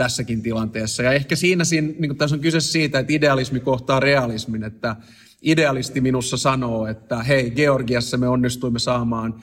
[0.00, 1.02] tässäkin tilanteessa.
[1.02, 4.96] Ja ehkä siinä, siinä niin tässä on kyse siitä, että idealismi kohtaa realismin, että
[5.42, 9.34] idealisti minussa sanoo, että hei, Georgiassa me onnistuimme saamaan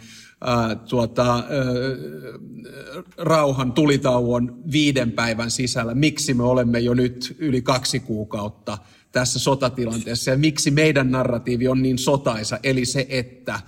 [0.41, 1.43] ää, tuota, ää,
[3.17, 5.93] rauhan tulitauon viiden päivän sisällä.
[5.93, 8.77] Miksi me olemme jo nyt yli kaksi kuukautta
[9.11, 13.59] tässä sotatilanteessa ja miksi meidän narratiivi on niin sotaisa, eli se, että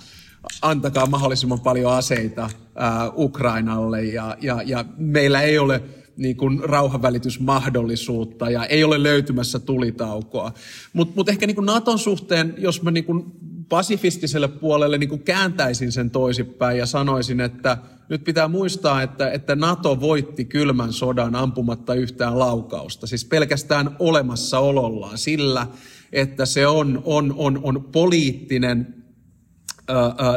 [0.62, 5.82] antakaa mahdollisimman paljon aseita ää, Ukrainalle ja, ja, ja meillä ei ole
[6.20, 10.54] niin kuin rauhanvälitysmahdollisuutta ja ei ole löytymässä tulitaukoa.
[10.94, 13.26] Mutta mut ehkä niin kuin Naton suhteen, jos mä niin kuin
[13.70, 17.78] pasifistiselle puolelle niin kuin kääntäisin sen toisinpäin ja sanoisin, että
[18.10, 23.08] nyt pitää muistaa, että, että NATO voitti kylmän sodan ampumatta yhtään laukausta.
[23.08, 25.68] Siis pelkästään olemassaolollaan sillä,
[26.12, 28.99] että se on, on, on, on poliittinen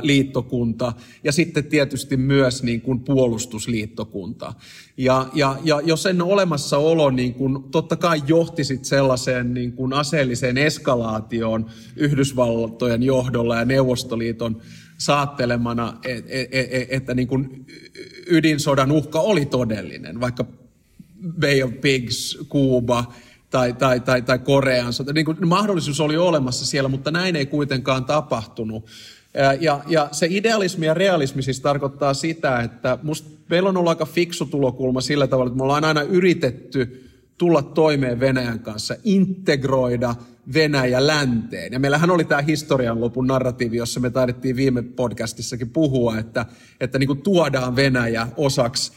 [0.03, 0.93] liittokunta
[1.25, 4.55] ja sitten tietysti myös niin kuin puolustusliittokunta.
[4.97, 9.93] Ja, ja, ja jos sen olemassaolo niin kuin, totta kai johti sit sellaiseen niin kuin
[9.93, 14.61] aseelliseen eskalaatioon Yhdysvaltojen johdolla ja Neuvostoliiton
[14.99, 17.67] saattelemana, että, että, että niin kuin
[18.27, 20.45] ydinsodan uhka oli todellinen, vaikka
[21.41, 23.13] Bay of Pigs, Kuuba
[23.51, 25.13] tai, tai, tai, tai Korean sota.
[25.13, 28.87] Niin kuin mahdollisuus oli olemassa siellä, mutta näin ei kuitenkaan tapahtunut.
[29.61, 34.07] Ja, ja se idealismi ja realismi siis tarkoittaa sitä, että musta meillä on ollut aika
[34.07, 40.15] fiksu tulokulma sillä tavalla, että me ollaan aina yritetty tulla toimeen Venäjän kanssa, integroida
[40.55, 41.73] Venäjä länteen.
[41.73, 46.47] Ja meillähän oli tämä historian lopun narratiivi, jossa me taidettiin viime podcastissakin puhua, että,
[46.81, 48.93] että niin kuin tuodaan Venäjä osaksi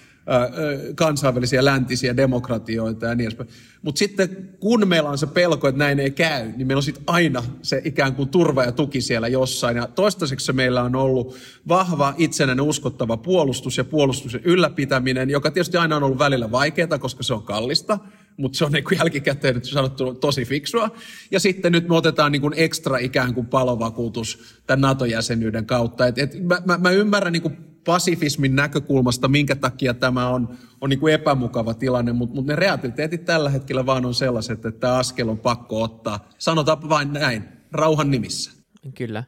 [0.96, 3.50] kansainvälisiä läntisiä demokratioita ja niin edespäin.
[3.82, 7.04] Mutta sitten kun meillä on se pelko, että näin ei käy, niin meillä on sitten
[7.08, 9.78] aina se ikään kuin turva ja tuki siellä jossain.
[9.78, 15.96] Ja toistaiseksi meillä on ollut vahva, itsenäinen, uskottava puolustus ja puolustuksen ylläpitäminen, joka tietysti aina
[15.96, 18.00] on ollut välillä vaikeaa, koska se on kallista,
[18.38, 20.90] mutta se on niin kuin jälkikäteen nyt sanottu tosi fiksua.
[21.32, 26.08] Ja sitten nyt me otetaan niin kuin ekstra ikään kuin palovakuutus tämän NATO-jäsenyyden kautta.
[26.08, 30.90] Et, et mä, mä, mä ymmärrän niin kuin pasifismin näkökulmasta, minkä takia tämä on, on
[30.90, 34.98] niin kuin epämukava tilanne, mutta, mutta ne realiteetit tällä hetkellä vaan on sellaiset, että tämä
[34.98, 36.30] askel on pakko ottaa.
[36.38, 38.52] Sanotaan vain näin, rauhan nimissä.
[38.98, 39.24] Kyllä.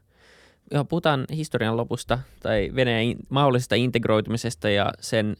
[0.71, 5.35] Joo, puhutaan historian lopusta tai Venäjän mahdollisesta integroitumisesta ja sen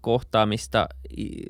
[0.00, 0.88] kohtaamista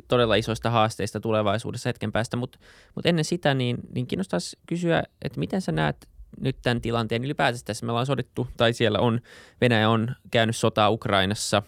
[0.08, 2.58] todella isoista haasteista tulevaisuudessa hetken päästä, mutta
[2.94, 6.08] mut ennen sitä niin, niin kiinnostaisi kysyä, että miten sä näet
[6.40, 7.86] nyt tämän tilanteen ylipäätänsä tässä.
[7.86, 9.20] Me ollaan sodittu, tai siellä on,
[9.60, 11.62] Venäjä on käynyt sotaa Ukrainassa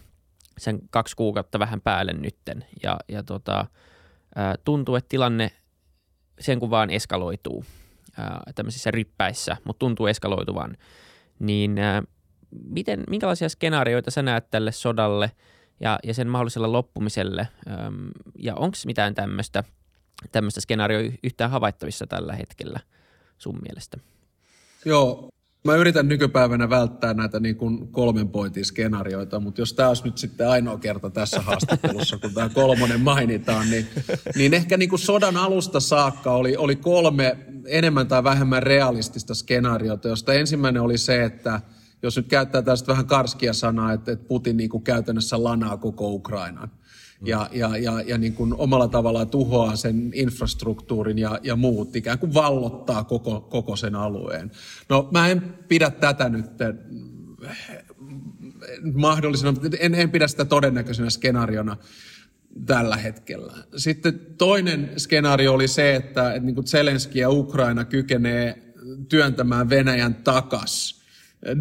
[0.57, 3.65] sen kaksi kuukautta vähän päälle nytten, ja, ja tota,
[4.63, 5.51] tuntuu, että tilanne
[6.39, 7.65] sen kun vaan eskaloituu
[8.55, 10.77] tämmöisissä ryppäissä, mutta tuntuu eskaloituvan,
[11.39, 11.75] niin
[12.65, 15.31] miten, minkälaisia skenaarioita sä näet tälle sodalle
[15.79, 17.47] ja, ja sen mahdolliselle loppumiselle,
[18.39, 19.63] ja onko mitään tämmöistä
[20.31, 22.79] tämmöistä skenaarioa yhtään havaittavissa tällä hetkellä
[23.37, 23.97] sun mielestä?
[24.85, 25.29] Joo,
[25.65, 30.17] mä yritän nykypäivänä välttää näitä niin kuin kolmen pointin skenaarioita, mutta jos tämä olisi nyt
[30.17, 33.87] sitten ainoa kerta tässä haastattelussa, kun tämä kolmonen mainitaan, niin,
[34.35, 40.07] niin ehkä niin kuin sodan alusta saakka oli, oli kolme enemmän tai vähemmän realistista skenaariota,
[40.07, 41.61] josta ensimmäinen oli se, että
[42.03, 46.09] jos nyt käyttää tästä vähän karskia sanaa, että, että Putin niin kuin käytännössä lanaa koko
[46.09, 46.71] Ukrainan
[47.21, 52.19] ja, ja, ja, ja niin kuin omalla tavallaan tuhoaa sen infrastruktuurin ja, ja muut, ikään
[52.19, 54.51] kuin vallottaa koko, koko sen alueen.
[54.89, 56.45] No mä en pidä tätä nyt
[58.93, 61.77] mahdollisena, en, en pidä sitä todennäköisenä skenaariona
[62.65, 63.53] tällä hetkellä.
[63.77, 68.73] Sitten toinen skenaario oli se, että, että niin kuin Zelenski ja Ukraina kykenee
[69.09, 70.98] työntämään Venäjän takas–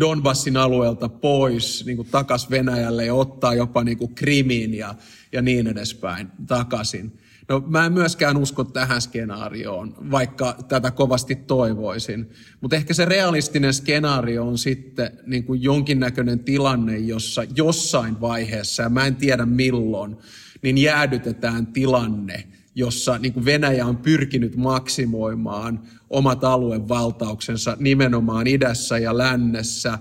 [0.01, 4.95] Donbassin alueelta pois niin kuin takas Venäjälle ja ottaa jopa niin kuin Krimin ja,
[5.33, 7.19] ja niin edespäin takaisin.
[7.49, 12.31] No mä en myöskään usko tähän skenaarioon, vaikka tätä kovasti toivoisin.
[12.61, 18.89] Mutta ehkä se realistinen skenaario on sitten niin kuin jonkinnäköinen tilanne, jossa jossain vaiheessa, ja
[18.89, 20.17] mä en tiedä milloin,
[20.63, 22.45] niin jäädytetään tilanne–
[22.79, 29.99] jossa niin kuin Venäjä on pyrkinyt maksimoimaan omat aluevaltauksensa nimenomaan idässä ja lännessä,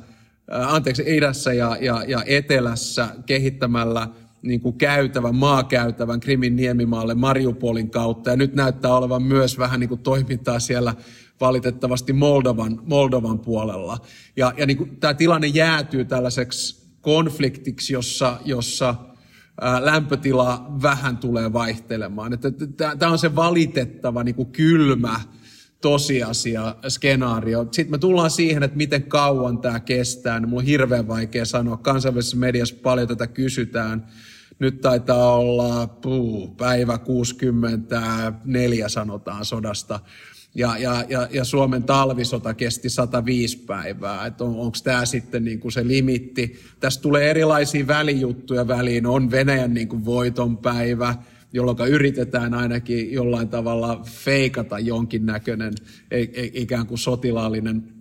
[0.68, 4.08] anteeksi, idässä ja, ja, ja etelässä kehittämällä
[4.42, 8.30] niin kuin käytävän, maakäytävän Krimin niemimaalle Mariupolin kautta.
[8.30, 10.96] Ja nyt näyttää olevan myös vähän niin kuin toimintaa siellä
[11.42, 13.98] valitettavasti Moldovan, Moldovan puolella.
[14.36, 18.96] Ja, ja niin kuin tämä tilanne jäätyy tällaiseksi konfliktiksi, jossa, jossa
[19.80, 22.40] lämpötila vähän tulee vaihtelemaan.
[23.00, 25.20] Tämä on se valitettava niin kuin kylmä
[25.82, 27.68] tosiasia, skenaario.
[27.72, 30.40] Sitten me tullaan siihen, että miten kauan tämä kestää.
[30.40, 31.78] Niin mulla on hirveän vaikea sanoa.
[31.78, 34.08] Kansainvälisessä mediassa paljon tätä kysytään.
[34.60, 40.00] Nyt taitaa olla puu, päivä 64 sanotaan sodasta
[40.56, 44.32] ja, ja, ja, ja Suomen talvisota kesti 105 päivää.
[44.40, 46.60] On, onko tämä sitten niin kuin se limitti?
[46.80, 49.06] Tässä tulee erilaisia välijuttuja väliin.
[49.06, 51.16] On Venäjän niin kuin voitonpäivä,
[51.54, 55.74] jolloin yritetään ainakin jollain tavalla feikata jonkinnäköinen
[56.12, 57.97] e, e, ikään kuin sotilaallinen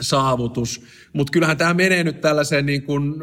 [0.00, 0.82] saavutus.
[1.12, 3.14] Mutta kyllähän tämä menee nyt tällaiseen niin kuin,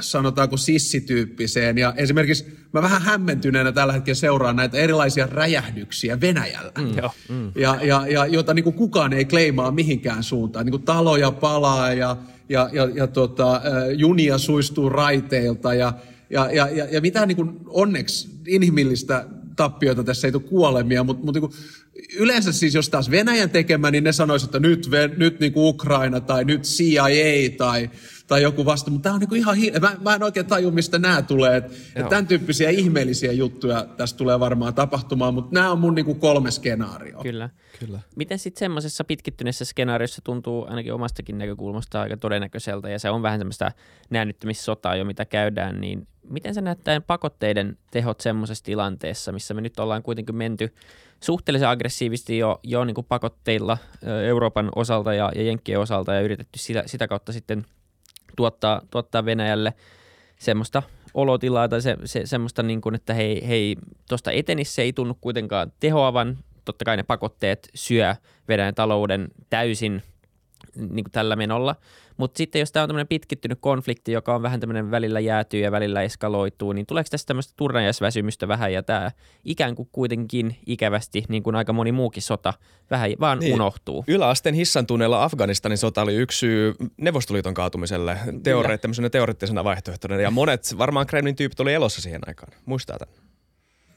[0.00, 1.78] sanotaanko sissityyppiseen.
[1.78, 6.72] Ja esimerkiksi mä vähän hämmentyneenä tällä hetkellä seuraan näitä erilaisia räjähdyksiä Venäjällä.
[6.78, 7.52] Mm, mm.
[7.54, 10.66] Ja, ja, ja jota niin kuin kukaan ei kleimaa mihinkään suuntaan.
[10.66, 12.16] Niin kuin taloja palaa ja,
[12.48, 13.60] ja, ja, ja tota,
[13.96, 15.92] junia suistuu raiteilta ja,
[16.30, 21.24] ja, ja, ja, ja mitään niin kuin onneksi inhimillistä tappioita, tässä ei tule kuolemia, mutta,
[21.24, 21.50] mutta niin
[22.16, 26.20] yleensä siis jos taas Venäjän tekemä, niin ne sanoisivat, että nyt, nyt niin kuin Ukraina
[26.20, 27.90] tai nyt CIA tai,
[28.26, 30.70] tai joku vasta, mutta tämä on niin kuin ihan hi- mä, mä en oikein taju,
[30.70, 31.56] mistä nämä tulee.
[31.56, 36.04] Et, et tämän tyyppisiä ihmeellisiä juttuja tässä tulee varmaan tapahtumaan, mutta nämä on mun niin
[36.04, 37.22] kuin kolme skenaarioa.
[37.22, 37.50] Kyllä.
[37.78, 38.00] Kyllä.
[38.16, 43.40] Miten sitten semmoisessa pitkittyneessä skenaariossa tuntuu ainakin omastakin näkökulmasta aika todennäköiseltä, ja se on vähän
[43.40, 43.72] semmoista
[44.10, 49.78] näännyttämissotaa jo, mitä käydään, niin miten se näyttää pakotteiden tehot semmoisessa tilanteessa, missä me nyt
[49.78, 50.74] ollaan kuitenkin menty
[51.20, 53.78] suhteellisen aggressiivisesti jo, jo niin kuin pakotteilla
[54.26, 57.64] Euroopan osalta ja, ja Jenkkien osalta ja yritetty sitä, sitä kautta sitten
[58.36, 59.74] tuottaa, tuottaa Venäjälle
[60.38, 60.82] semmoista
[61.14, 63.76] olotilaa tai se, se, semmoista, niin kuin, että hei, hei
[64.08, 66.38] tuosta etenissä ei tunnu kuitenkaan tehoavan.
[66.64, 68.14] Totta kai ne pakotteet syö
[68.48, 70.02] Venäjän talouden täysin
[70.76, 71.76] niin kuin tällä menolla.
[72.18, 75.72] Mutta sitten jos tämä on tämmöinen pitkittynyt konflikti, joka on vähän tämmöinen välillä jäätyy ja
[75.72, 79.10] välillä eskaloituu, niin tuleeko tästä tämmöistä turnajaisväsymystä vähän ja tämä
[79.44, 82.54] ikään kuin kuitenkin ikävästi, niin kuin aika moni muukin sota,
[82.90, 83.54] vähän vaan niin.
[83.54, 84.04] unohtuu?
[84.06, 90.30] Yläasteen hissan tunneilla Afganistanin sota oli yksi syy Neuvostoliiton kaatumiselle teore- tämmöisenä teoreettisena vaihtoehtona ja
[90.30, 92.52] monet varmaan Kremlin tyypit oli elossa siihen aikaan.
[92.66, 93.27] Muistaa tämän?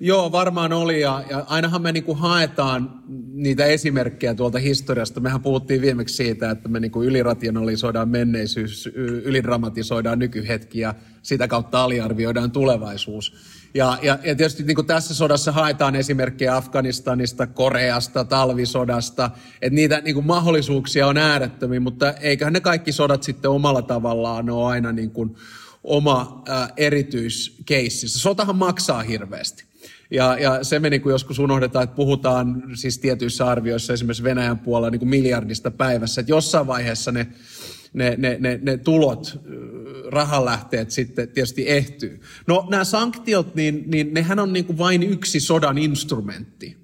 [0.03, 5.19] Joo, varmaan oli ja, ja ainahan me niinku haetaan niitä esimerkkejä tuolta historiasta.
[5.19, 8.89] Mehän puhuttiin viimeksi siitä, että me niinku ylirationalisoidaan menneisyys,
[9.23, 13.33] ylidramatisoidaan nykyhetki ja sitä kautta aliarvioidaan tulevaisuus.
[13.73, 20.25] Ja, ja, ja tietysti niin tässä sodassa haetaan esimerkkejä Afganistanista, Koreasta, talvisodasta, että niitä niin
[20.25, 25.35] mahdollisuuksia on äärettömiä, mutta eiköhän ne kaikki sodat sitten omalla tavallaan ole aina niin kuin
[25.83, 28.19] oma ää, erityiskeississä.
[28.19, 29.63] Sotahan maksaa hirveästi.
[30.11, 34.59] Ja, ja se me niin kuin joskus unohdetaan, että puhutaan siis tietyissä arvioissa esimerkiksi Venäjän
[34.59, 37.27] puolella niin kuin miljardista päivässä, että jossain vaiheessa ne,
[37.93, 39.39] ne, ne, ne, ne tulot,
[40.11, 42.21] rahalähteet sitten tietysti ehtyy.
[42.47, 46.81] No nämä sanktiot, niin, niin nehän on niin kuin vain yksi sodan instrumentti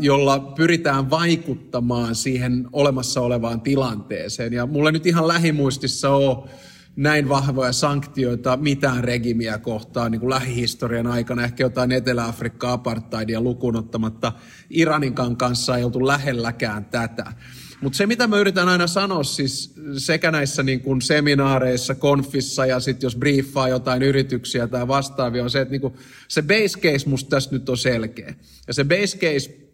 [0.00, 4.52] jolla pyritään vaikuttamaan siihen olemassa olevaan tilanteeseen.
[4.52, 6.48] Ja mulle nyt ihan lähimuistissa on
[6.96, 11.44] näin vahvoja sanktioita mitään regimiä kohtaan niin kuin lähihistorian aikana.
[11.44, 14.32] Ehkä jotain Etelä-Afrikkaa apartheidia lukuun ottamatta.
[14.70, 17.32] Iraninkaan kanssa ei oltu lähelläkään tätä.
[17.80, 22.80] Mutta se, mitä mä yritän aina sanoa siis sekä näissä niin kuin seminaareissa, konfissa ja
[22.80, 25.94] sitten jos briefaa jotain yrityksiä tai vastaavia, on se, että niin kuin
[26.28, 28.34] se base case musta tässä nyt on selkeä.
[28.66, 29.64] Ja se base case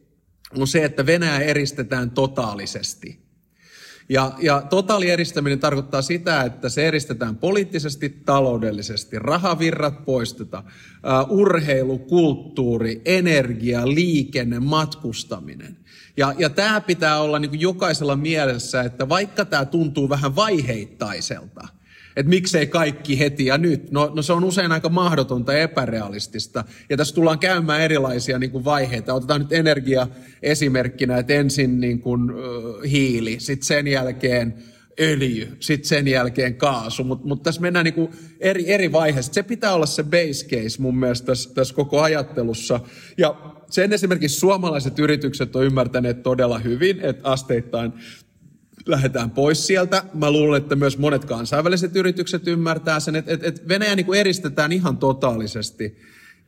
[0.57, 3.30] on se, että Venäjä eristetään totaalisesti.
[4.11, 13.03] Ja, ja totaalieristäminen tarkoittaa sitä, että se eristetään poliittisesti, taloudellisesti, rahavirrat poistetaan, uh, urheilu, kulttuuri,
[13.05, 15.77] energia, liikenne, matkustaminen.
[16.17, 21.69] Ja, ja tämä pitää olla niin jokaisella mielessä, että vaikka tämä tuntuu vähän vaiheittaiselta–
[22.21, 23.91] että miksei kaikki heti ja nyt.
[23.91, 26.65] No, no se on usein aika mahdotonta ja epärealistista.
[26.91, 29.15] Ja tässä tullaan käymään erilaisia niin kuin vaiheita.
[29.15, 30.07] Otetaan nyt energia
[30.43, 34.55] esimerkkinä, että ensin niin kuin, uh, hiili, sitten sen jälkeen
[35.01, 39.33] öljy, sitten sen jälkeen kaasu, mutta mut tässä mennään niinku eri, eri vaiheissa.
[39.33, 42.81] Se pitää olla se base case mun mielestä tässä, tässä koko ajattelussa.
[43.19, 47.93] Ja sen esimerkiksi suomalaiset yritykset on ymmärtäneet todella hyvin, että asteittain
[48.87, 50.05] lähdetään pois sieltä.
[50.15, 54.21] Mä luulen, että myös monet kansainväliset yritykset ymmärtää sen, että, että, että Venäjä niin kuin
[54.21, 55.99] eristetään ihan totaalisesti.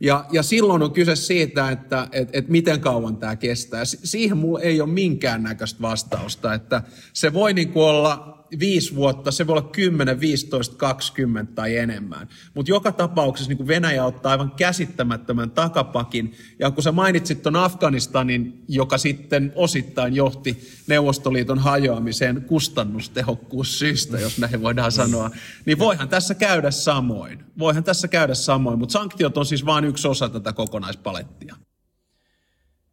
[0.01, 3.85] Ja, ja silloin on kyse siitä, että, että, että miten kauan tämä kestää.
[3.85, 6.55] Siihen mulla ei ole minkäännäköistä vastausta.
[6.55, 11.77] Että se voi niin kuin olla viisi vuotta, se voi olla 10, 15, 20 tai
[11.77, 12.29] enemmän.
[12.55, 16.33] Mutta joka tapauksessa niin Venäjä ottaa aivan käsittämättömän takapakin.
[16.59, 24.63] Ja kun sä mainitsit tuon Afganistanin, joka sitten osittain johti Neuvostoliiton hajoamiseen kustannustehokkuussyistä, jos näin
[24.63, 25.31] voidaan sanoa,
[25.67, 27.45] niin voihan tässä käydä samoin.
[27.59, 31.57] Voihan tässä käydä samoin, mutta sanktiot on siis vain yksi osa tätä kokonaispalettia.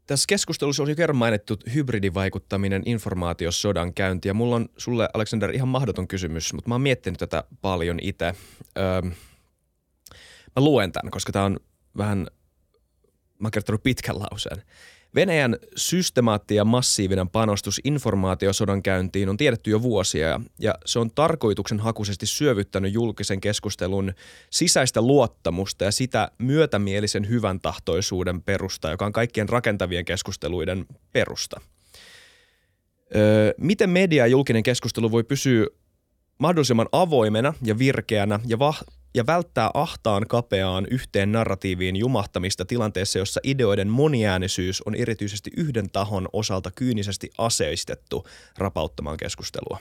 [0.09, 6.07] Tässä keskustelussa oli kerran mainittu hybridivaikuttaminen, informaatiosodan käynti ja mulla on sulle Alexander ihan mahdoton
[6.07, 8.33] kysymys, mutta mä oon miettinyt tätä paljon itse.
[8.77, 9.01] Öö,
[10.55, 11.59] mä luen tämän, koska tämä on
[11.97, 12.17] vähän,
[13.39, 14.63] mä oon kertonut pitkän lauseen.
[15.15, 22.25] Venäjän systemaatti ja massiivinen panostus informaatiosodan käyntiin on tiedetty jo vuosia ja se on tarkoituksenhakuisesti
[22.25, 24.13] syövyttänyt julkisen keskustelun
[24.49, 31.61] sisäistä luottamusta ja sitä myötämielisen hyvän tahtoisuuden perusta, joka on kaikkien rakentavien keskusteluiden perusta.
[33.15, 35.67] Öö, miten media ja julkinen keskustelu voi pysyä
[36.37, 43.39] mahdollisimman avoimena ja virkeänä ja va- ja välttää ahtaan kapeaan yhteen narratiiviin jumahtamista tilanteessa, jossa
[43.43, 49.79] ideoiden moniäänisyys on erityisesti yhden tahon osalta kyynisesti aseistettu rapauttamaan keskustelua.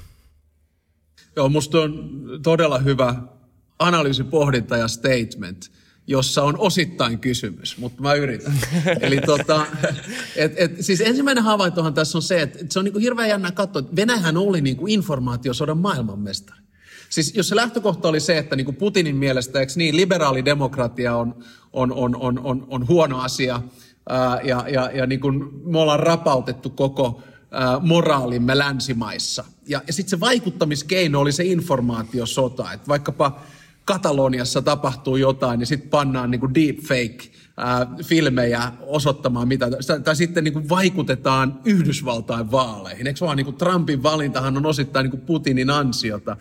[1.37, 3.15] Joo, musta on todella hyvä
[3.79, 5.71] analyysi, pohdinta ja statement.
[6.11, 8.53] jossa on osittain kysymys, mutta mä yritän.
[9.01, 9.67] Eli tota,
[10.37, 13.53] et, et, siis ensimmäinen havaintohan tässä on se, että et se on niinku hirveän jännä
[13.53, 16.58] katsoa, että Venäjähän oli niinku informaatiosodan maailmanmestari.
[17.09, 21.35] Siis jos se lähtökohta oli se, että niinku Putinin mielestä, eikö niin, liberaalidemokratia on,
[21.73, 23.63] on, on, on, on, on huono asia,
[24.09, 29.45] ää, ja, ja, ja niin kuin me ollaan rapautettu koko ää, moraalimme länsimaissa.
[29.69, 33.41] Ja, ja sitten se vaikuttamiskeino oli se informaatiosota, että vaikkapa
[33.85, 37.19] Kataloniassa tapahtuu jotain, niin sitten pannaan niin kuin deepfake
[38.05, 39.71] filmejä osoittamaan mitä,
[40.05, 43.07] tai sitten niin kuin vaikutetaan Yhdysvaltain vaaleihin.
[43.07, 46.37] Eikö vaan niin kuin Trumpin valintahan on osittain niin kuin Putinin ansiota.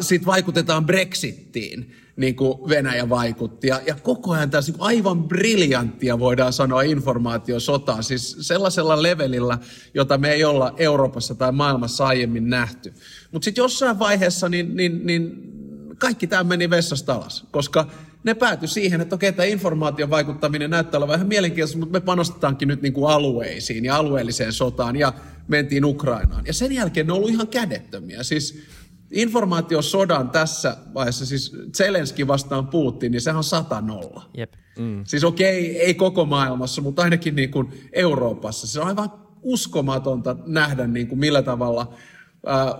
[0.00, 3.66] Sitten vaikutetaan Brexittiin, niin kuin Venäjä vaikutti.
[3.66, 9.58] Ja, ja koko ajan tässä niin aivan briljanttia voidaan sanoa informaatiosotaa, siis sellaisella levelillä,
[9.94, 12.94] jota me ei olla Euroopassa tai maailmassa aiemmin nähty.
[13.32, 15.50] Mutta sitten jossain vaiheessa niin, niin, niin
[15.98, 17.86] kaikki tämä meni vessasta alas, koska
[18.24, 22.68] ne päätyi siihen, että okei, tämä informaation vaikuttaminen näyttää olevan vähän mielenkiintoista, mutta me panostetaankin
[22.68, 25.12] nyt niin kuin alueisiin ja alueelliseen sotaan ja
[25.48, 26.46] mentiin Ukrainaan.
[26.46, 28.22] Ja sen jälkeen ne on ollut ihan kädettömiä.
[28.22, 28.62] Siis
[29.10, 34.30] informaatiosodan tässä vaiheessa, siis Zelenski vastaan Putin, niin sehän on sata nolla.
[34.36, 34.52] Jep.
[34.78, 35.04] Mm.
[35.06, 38.66] Siis okei, ei koko maailmassa, mutta ainakin niin kuin Euroopassa.
[38.66, 41.94] Se on aivan uskomatonta nähdä, niin kuin millä tavalla–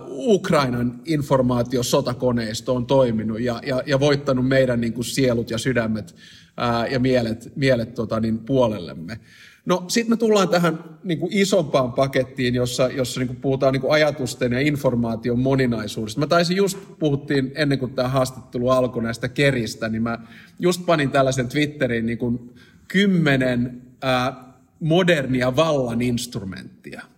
[0.07, 6.15] Ukrainan informaatiosotakoneisto on toiminut ja, ja, ja voittanut meidän niin kuin sielut ja sydämet
[6.57, 9.19] ää, ja mielet, mielet tota, niin puolellemme.
[9.65, 13.81] No sitten me tullaan tähän niin kuin isompaan pakettiin, jossa, jossa niin kuin puhutaan niin
[13.81, 16.19] kuin ajatusten ja informaation moninaisuudesta.
[16.19, 20.19] Mä taisin just, puhuttiin ennen kuin tämä haastattelu alkoi näistä keristä, niin mä
[20.59, 22.53] just panin tällaisen Twitteriin niin kuin
[22.87, 27.01] kymmenen ää, modernia vallan instrumenttia–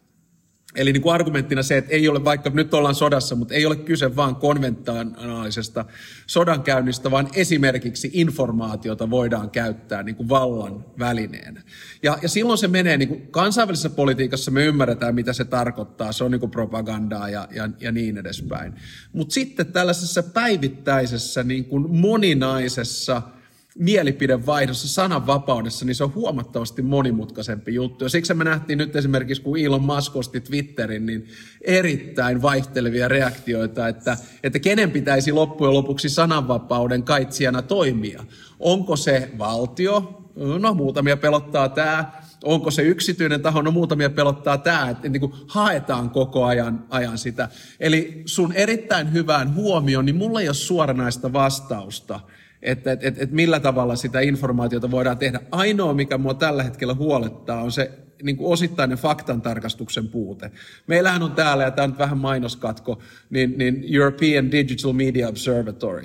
[0.78, 3.76] Eli niin kuin argumenttina se, että ei ole, vaikka nyt ollaan sodassa, mutta ei ole
[3.76, 5.86] kyse vain konventaalisesta
[6.28, 11.62] sodankäynnistä, vaan esimerkiksi informaatiota voidaan käyttää niin kuin vallan välineenä.
[12.04, 16.24] Ja, ja silloin se menee, niin kuin kansainvälisessä politiikassa me ymmärretään, mitä se tarkoittaa, se
[16.24, 18.74] on niin kuin propagandaa ja, ja, ja niin edespäin.
[19.14, 23.22] Mutta sitten tällaisessa päivittäisessä niin kuin moninaisessa–
[23.80, 28.06] mielipidevaihdossa, sananvapaudessa, niin se on huomattavasti monimutkaisempi juttu.
[28.06, 31.28] Ja siksi me nähtiin nyt esimerkiksi, kun Elon Musk osti Twitterin, niin
[31.62, 38.24] erittäin vaihtelevia reaktioita, että, että kenen pitäisi loppujen lopuksi sananvapauden kaitsijana toimia.
[38.60, 40.24] Onko se valtio?
[40.60, 42.12] No muutamia pelottaa tämä.
[42.44, 43.62] Onko se yksityinen taho?
[43.62, 47.50] No muutamia pelottaa tämä, että niin kuin haetaan koko ajan, ajan sitä.
[47.80, 52.20] Eli sun erittäin hyvään huomioon, niin mulla ei ole suoranaista vastausta–
[52.62, 55.40] että et, et, et millä tavalla sitä informaatiota voidaan tehdä.
[55.52, 57.92] Ainoa, mikä mua tällä hetkellä huolettaa, on se
[58.24, 60.52] niin kuin osittainen faktantarkastuksen puute.
[60.88, 66.04] Meillähän on täällä, ja tämä on nyt vähän mainoskatko, niin, niin European Digital Media Observatory,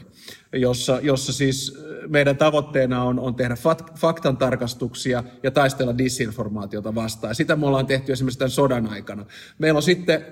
[0.52, 7.30] jossa, jossa siis meidän tavoitteena on, on tehdä fakt, faktantarkastuksia ja taistella disinformaatiota vastaan.
[7.30, 9.26] Ja sitä me ollaan tehty esimerkiksi tämän sodan aikana.
[9.58, 10.24] Meillä on sitten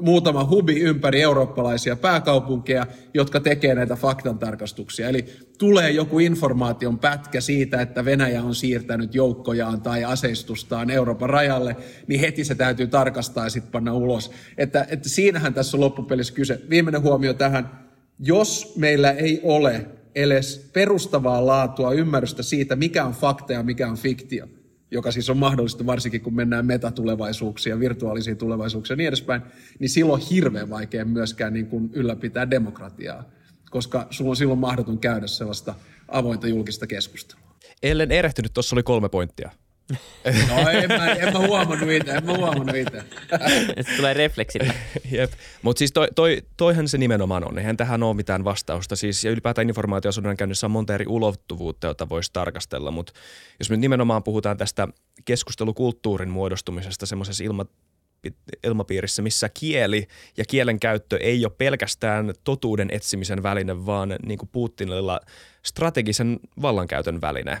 [0.00, 5.08] muutama hubi ympäri eurooppalaisia pääkaupunkeja, jotka tekee näitä faktantarkastuksia.
[5.08, 5.24] Eli
[5.58, 11.76] tulee joku informaation pätkä siitä, että Venäjä on siirtänyt joukkojaan tai aseistustaan Euroopan rajalle,
[12.06, 14.30] niin heti se täytyy tarkastaa ja sitten panna ulos.
[14.58, 16.60] Että, että siinähän tässä on loppupelissä kyse.
[16.70, 17.84] Viimeinen huomio tähän.
[18.18, 23.96] Jos meillä ei ole edes perustavaa laatua ymmärrystä siitä, mikä on fakta ja mikä on
[23.96, 24.46] fiktio,
[24.94, 29.42] joka siis on mahdollista varsinkin kun mennään metatulevaisuuksia, virtuaalisiin tulevaisuuksia ja niin edespäin,
[29.78, 33.24] niin silloin on hirveän vaikea myöskään niin kuin ylläpitää demokratiaa,
[33.70, 35.74] koska sulla on silloin mahdoton käydä sellaista
[36.08, 37.44] avointa julkista keskustelua.
[37.82, 39.50] Ellen erehtynyt, tuossa oli kolme pointtia.
[40.48, 43.04] No en mä, en mä huomannut itse, en mä huomannut itse.
[43.90, 44.74] Se tulee refleksillä.
[45.10, 47.58] Jep, mutta siis toi, toi, toihan se nimenomaan on.
[47.58, 48.96] Eihän tähän ole mitään vastausta.
[48.96, 52.90] Siis, ja ylipäätään informaatiosodan käynnissä on monta eri ulottuvuutta, jota voisi tarkastella.
[52.90, 53.12] Mutta
[53.58, 54.88] jos me nimenomaan puhutaan tästä
[55.24, 57.66] keskustelukulttuurin muodostumisesta semmoisessa ilma,
[58.64, 64.48] ilmapiirissä, missä kieli ja kielen käyttö ei ole pelkästään totuuden etsimisen väline, vaan niin kuin
[64.52, 65.20] Putinilla
[65.66, 67.60] strategisen vallankäytön väline,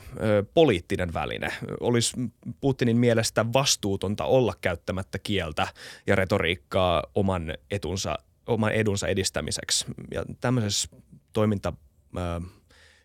[0.54, 1.52] poliittinen väline.
[1.80, 2.16] Olisi
[2.60, 5.68] Putinin mielestä vastuutonta olla käyttämättä kieltä
[6.06, 9.86] ja retoriikkaa oman etunsa, oman edunsa edistämiseksi.
[10.10, 10.88] Ja tämmöisessä
[11.32, 11.72] toiminta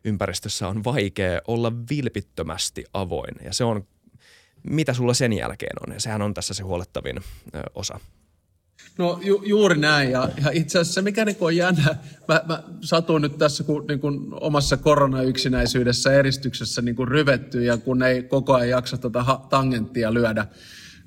[0.03, 3.87] ympäristössä on vaikea olla vilpittömästi avoin ja se on
[4.63, 5.93] mitä sulla sen jälkeen on.
[5.93, 7.15] Ja sehän on tässä se huolettavin
[7.75, 7.99] osa.
[8.97, 10.11] No ju, juuri näin.
[10.11, 11.95] Ja, ja itse asiassa se, mikä niin on jännä,
[12.27, 17.77] mä, mä satuin nyt tässä kun, niin kun omassa koronayksinäisyydessä eristyksessä niin kun ryvetty ja
[17.77, 20.45] kun ei koko ajan jaksa tuota tangenttia lyödä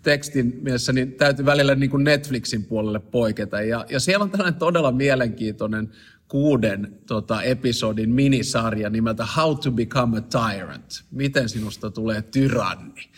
[0.03, 3.63] tekstin mielessä, niin täytyy välillä niin kuin Netflixin puolelle poiketa.
[3.63, 5.91] Ja, ja siellä on tällainen todella mielenkiintoinen
[6.29, 11.05] kuuden tota, episodin minisarja nimeltä How to Become a Tyrant.
[11.11, 13.11] Miten sinusta tulee tyranni.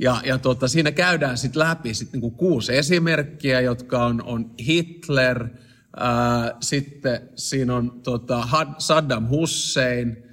[0.00, 5.48] Ja, ja tota, siinä käydään sitten läpi sit niinku kuusi esimerkkiä, jotka on, on Hitler,
[5.96, 8.48] ää, sitten siinä on tota,
[8.78, 10.16] Saddam Hussein–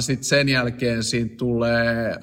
[0.00, 2.18] sitten sen jälkeen siinä tulee, äh,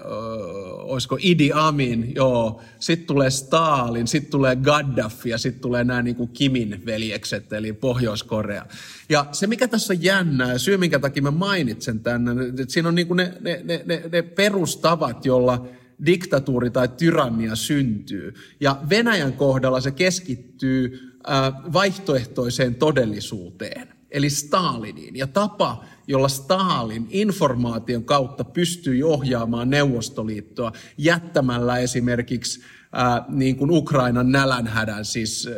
[0.79, 2.61] olisiko Idi Amin, joo.
[2.79, 8.65] Sitten tulee Stalin, sitten tulee Gaddafi ja sitten tulee nämä niin Kimin veljekset, eli Pohjois-Korea.
[9.09, 12.89] Ja se, mikä tässä on jännää, ja syy, minkä takia mä mainitsen tänne, että siinä
[12.89, 15.67] on niin ne, ne, ne, ne, ne perustavat, jolla
[16.05, 18.33] diktatuuri tai tyrannia syntyy.
[18.59, 20.99] Ja Venäjän kohdalla se keskittyy
[21.73, 25.15] vaihtoehtoiseen todellisuuteen, eli Staliniin.
[25.15, 32.61] Ja tapa, jolla Stalin informaation kautta pystyi ohjaamaan Neuvostoliittoa jättämällä esimerkiksi
[32.93, 35.53] ää, niin kuin Ukrainan nälänhädän, siis ää,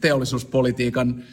[0.00, 1.24] teollisuuspolitiikan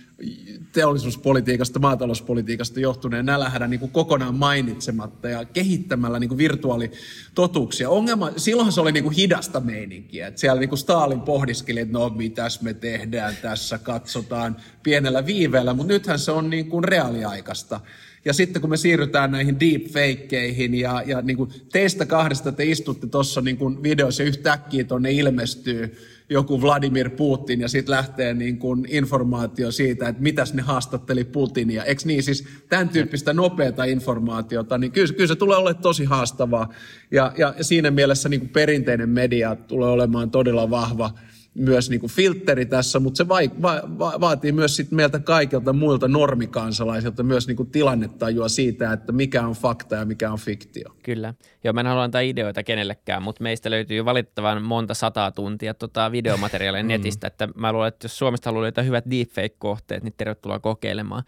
[0.72, 7.90] teollisuuspolitiikasta, maatalouspolitiikasta johtuneen nälänhädän niin kuin kokonaan mainitsematta ja kehittämällä niin kuin virtuaalitotuuksia.
[7.90, 10.28] Ongelma, silloin se oli niin kuin hidasta meininkiä.
[10.28, 15.74] Että siellä niin kuin Stalin pohdiskeli, että no mitäs me tehdään tässä, katsotaan pienellä viiveellä,
[15.74, 17.80] mutta nythän se on niin kuin reaaliaikaista.
[18.26, 23.08] Ja sitten kun me siirrytään näihin deepfakeihin ja, ja niin kuin teistä kahdesta te istutte
[23.08, 25.98] tuossa niin videossa ja yhtäkkiä tuonne ilmestyy
[26.30, 31.84] joku Vladimir Putin ja sitten lähtee niin kuin informaatio siitä, että mitäs ne haastatteli Putinia.
[31.84, 36.74] Eikö niin siis tämän tyyppistä nopeata informaatiota, niin kyllä, kyllä se tulee olemaan tosi haastavaa.
[37.12, 41.12] Ja, ja siinä mielessä niin kuin perinteinen media tulee olemaan todella vahva
[41.54, 45.74] myös niin kuin filtteri tässä, mutta se vai, va, va, vaatii myös sit meiltä kaikilta
[45.74, 50.96] muilta normikansalaisilta myös niin kuin tilannetajua siitä, että mikä on fakta ja mikä on fiktio.
[51.04, 51.34] Kyllä.
[51.64, 56.12] Joo, mä en halua antaa ideoita kenellekään, mutta meistä löytyy valitettavan monta sataa tuntia tota
[56.12, 56.88] videomateriaalia mm.
[56.88, 61.24] netistä, että mä luulen, että jos Suomesta haluaa löytää hyvät deepfake-kohteet, niin tervetuloa kokeilemaan.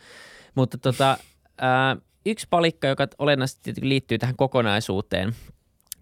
[0.56, 1.18] Mutta tota,
[1.58, 5.36] ää, yksi palikka, joka olennaisesti liittyy tähän kokonaisuuteen,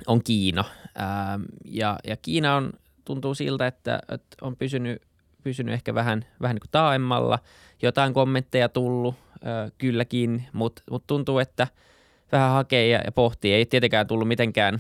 [0.08, 0.64] on Kiina.
[0.96, 2.74] Ää, ja, ja Kiina on
[3.06, 5.02] tuntuu siltä, että, että on pysynyt,
[5.44, 7.40] pysynyt ehkä vähän, vähän niin kuin taaemmalla.
[7.82, 11.68] Jotain kommentteja tullut äh, kylläkin, mutta mut tuntuu, että
[12.32, 13.54] vähän hakee ja, ja pohtii.
[13.54, 14.80] Ei tietenkään tullut mitenkään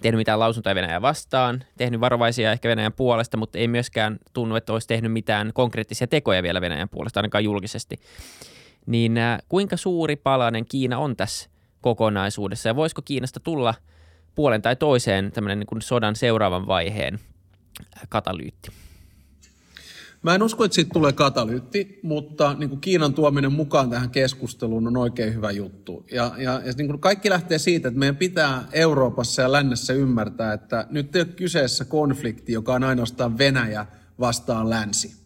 [0.00, 4.72] tehnyt mitään lausuntoja Venäjää vastaan, tehnyt varovaisia ehkä Venäjän puolesta, mutta ei myöskään tunnu, että
[4.72, 7.96] olisi tehnyt mitään konkreettisia tekoja vielä Venäjän puolesta, ainakaan julkisesti.
[8.86, 11.50] Niin äh, kuinka suuri palanen Kiina on tässä
[11.80, 13.74] kokonaisuudessa ja voisiko Kiinasta tulla
[14.34, 17.18] puolen tai toiseen tämmöinen niin kuin sodan seuraavan vaiheen
[18.08, 18.70] katalyytti?
[20.22, 24.86] Mä en usko, että siitä tulee katalyytti, mutta niin kuin Kiinan tuominen mukaan tähän keskusteluun
[24.86, 26.06] on oikein hyvä juttu.
[26.12, 30.52] Ja, ja, ja niin kuin kaikki lähtee siitä, että meidän pitää Euroopassa ja lännessä ymmärtää,
[30.52, 33.86] että nyt ei ole kyseessä konflikti, joka on ainoastaan Venäjä
[34.20, 35.16] vastaan länsi.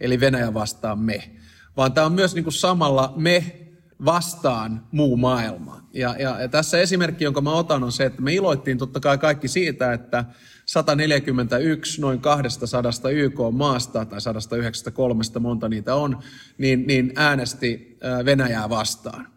[0.00, 1.30] Eli Venäjä vastaan me.
[1.76, 3.56] Vaan tämä on myös niin kuin samalla me
[4.04, 5.82] vastaan muu maailma.
[5.94, 9.18] Ja, ja, ja tässä esimerkki, jonka mä otan, on se, että me iloittiin totta kai
[9.18, 10.24] kaikki siitä, että
[10.70, 16.18] 141 noin 200 YK-maasta, tai 193 monta niitä on,
[16.58, 19.28] niin, niin äänesti Venäjää vastaan.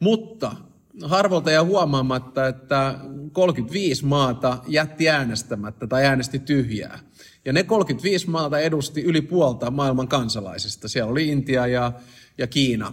[0.00, 0.56] Mutta
[1.02, 2.94] harvolta ja huomaamatta, että
[3.32, 6.98] 35 maata jätti äänestämättä tai äänesti tyhjää.
[7.44, 10.88] Ja ne 35 maata edusti yli puolta maailman kansalaisista.
[10.88, 11.92] Siellä oli Intia ja,
[12.38, 12.92] ja Kiina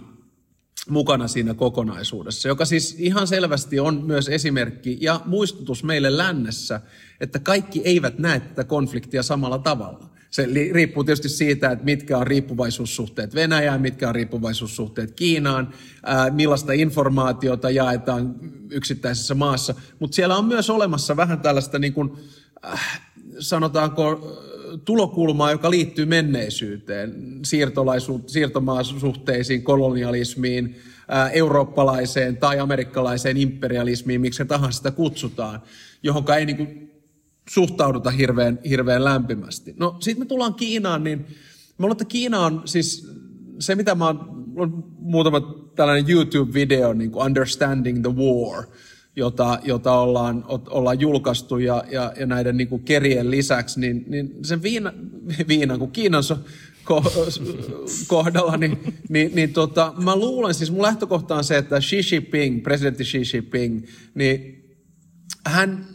[0.88, 6.80] mukana siinä kokonaisuudessa, joka siis ihan selvästi on myös esimerkki ja muistutus meille lännessä,
[7.20, 10.10] että kaikki eivät näe tätä konfliktia samalla tavalla.
[10.30, 15.74] Se riippuu tietysti siitä, että mitkä on riippuvaisuussuhteet Venäjään, mitkä on riippuvaisuussuhteet Kiinaan,
[16.30, 18.34] millaista informaatiota jaetaan
[18.70, 19.74] yksittäisessä maassa.
[19.98, 22.12] Mutta siellä on myös olemassa vähän tällaista, niin kuin,
[22.64, 23.00] äh,
[23.38, 24.20] sanotaanko,
[24.84, 27.14] tulokulmaa, joka liittyy menneisyyteen,
[28.26, 30.76] siirtomaasuhteisiin, kolonialismiin,
[31.08, 35.62] ää, eurooppalaiseen tai amerikkalaiseen imperialismiin, miksi tahansa sitä kutsutaan,
[36.02, 36.95] johon ei niin kuin
[37.48, 39.74] suhtauduta hirveän, hirveän lämpimästi.
[39.78, 41.26] No sitten me tullaan Kiinaan, niin mä
[41.78, 43.08] luulen, että Kiina on siis
[43.58, 45.40] se, mitä mä oon, on muutama
[45.74, 48.64] tällainen YouTube-video, niin kuin Understanding the War,
[49.16, 54.34] jota, jota ollaan, ollaan julkaistu ja, ja, ja näiden niin kuin kerien lisäksi, niin, niin
[54.42, 54.92] sen viina,
[55.48, 56.38] viinan, kun Kiinan so,
[56.84, 57.04] ko,
[58.06, 58.78] kohdalla, niin,
[59.08, 63.22] niin, niin tota, mä luulen, siis mun lähtökohta on se, että Xi Jinping, presidentti Xi
[63.32, 64.64] Jinping, niin
[65.46, 65.86] hän,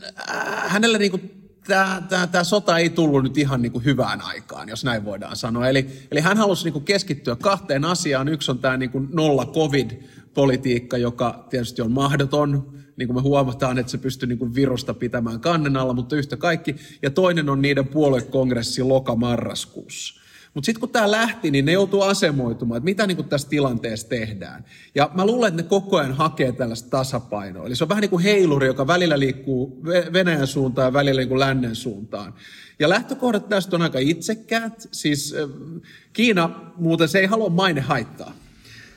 [0.67, 4.69] hänellä niin kuin tämä, tämä, tämä sota ei tullut nyt ihan niin kuin hyvään aikaan,
[4.69, 5.69] jos näin voidaan sanoa.
[5.69, 8.27] Eli, eli hän halusi niin kuin keskittyä kahteen asiaan.
[8.27, 12.73] Yksi on tämä niin kuin nolla covid-politiikka, joka tietysti on mahdoton.
[12.97, 16.37] Niin kuin me huomataan, että se pystyy niin kuin virusta pitämään kannen alla, mutta yhtä
[16.37, 16.75] kaikki.
[17.01, 20.20] Ja toinen on niiden puoluekongressi loka-marraskuussa.
[20.53, 24.09] Mutta sitten kun tämä lähti, niin ne joutuu asemoitumaan, että mitä niin kuin tässä tilanteessa
[24.09, 24.65] tehdään.
[24.95, 27.65] Ja mä luulen, että ne koko ajan hakee tällaista tasapainoa.
[27.65, 29.81] Eli se on vähän niin kuin heiluri, joka välillä liikkuu
[30.13, 32.33] Venäjän suuntaan ja välillä niin kuin lännen suuntaan.
[32.79, 34.87] Ja lähtökohdat tästä on aika itsekkäät.
[34.91, 35.35] Siis
[36.13, 38.33] Kiina muuten se ei halua maine haittaa.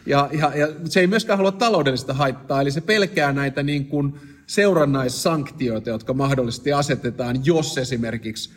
[0.06, 4.14] Ja, ja, ja se ei myöskään halua taloudellista haittaa, eli se pelkää näitä niin kuin
[4.46, 8.50] seurannaissanktioita, jotka mahdollisesti asetetaan, jos esimerkiksi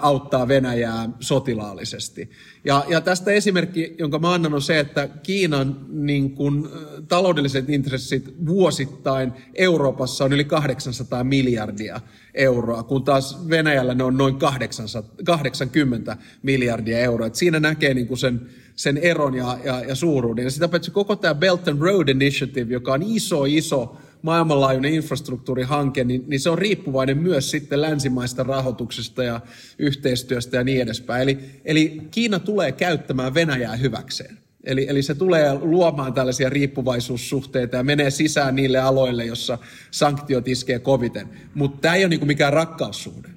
[0.00, 2.30] auttaa Venäjää sotilaallisesti.
[2.64, 6.70] Ja, ja tästä esimerkki, jonka mä annan, on se, että Kiinan niin kun,
[7.08, 12.00] taloudelliset intressit vuosittain Euroopassa on yli 800 miljardia
[12.34, 17.26] euroa, kun taas Venäjällä ne on noin 800, 80 miljardia euroa.
[17.26, 18.40] Et siinä näkee niin kuin sen,
[18.76, 20.44] sen eron ja, ja, ja suuruuden.
[20.44, 23.96] Ja sitä paitsi koko tämä Belt and Road Initiative, joka on iso, iso
[24.26, 29.40] maailmanlaajuinen infrastruktuurihanke, niin, niin se on riippuvainen myös sitten länsimaista rahoituksesta ja
[29.78, 31.22] yhteistyöstä ja niin edespäin.
[31.22, 34.38] Eli, eli Kiina tulee käyttämään Venäjää hyväkseen.
[34.64, 39.58] Eli, eli se tulee luomaan tällaisia riippuvaisuussuhteita ja menee sisään niille aloille, jossa
[39.90, 41.28] sanktiot iskee koviten.
[41.54, 43.28] Mutta tämä ei ole niinku mikään rakkaussuhde.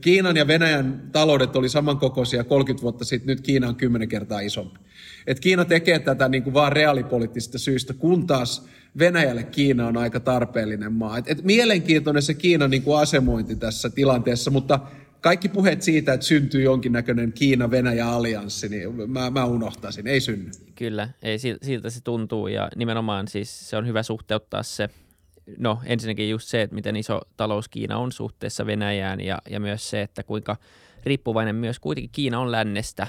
[0.00, 4.80] Kiinan ja Venäjän taloudet oli samankokoisia 30 vuotta sitten, nyt Kiina on 10 kertaa isompi.
[5.26, 8.66] Et Kiina tekee tätä niin kuin vaan reaalipoliittisista syistä, kun taas
[8.98, 11.18] Venäjälle Kiina on aika tarpeellinen maa.
[11.18, 14.80] Et, et mielenkiintoinen se Kiinan niin kuin asemointi tässä tilanteessa, mutta
[15.20, 20.50] kaikki puheet siitä, että syntyy jonkinnäköinen Kiina-Venäjä-allianssi, niin mä, mä unohtaisin, ei synny.
[20.74, 24.88] Kyllä, ei, siltä se tuntuu ja nimenomaan siis se on hyvä suhteuttaa se,
[25.58, 29.90] no ensinnäkin just se, että miten iso talous Kiina on suhteessa Venäjään ja, ja myös
[29.90, 30.56] se, että kuinka
[31.04, 33.06] riippuvainen myös kuitenkin Kiina on lännestä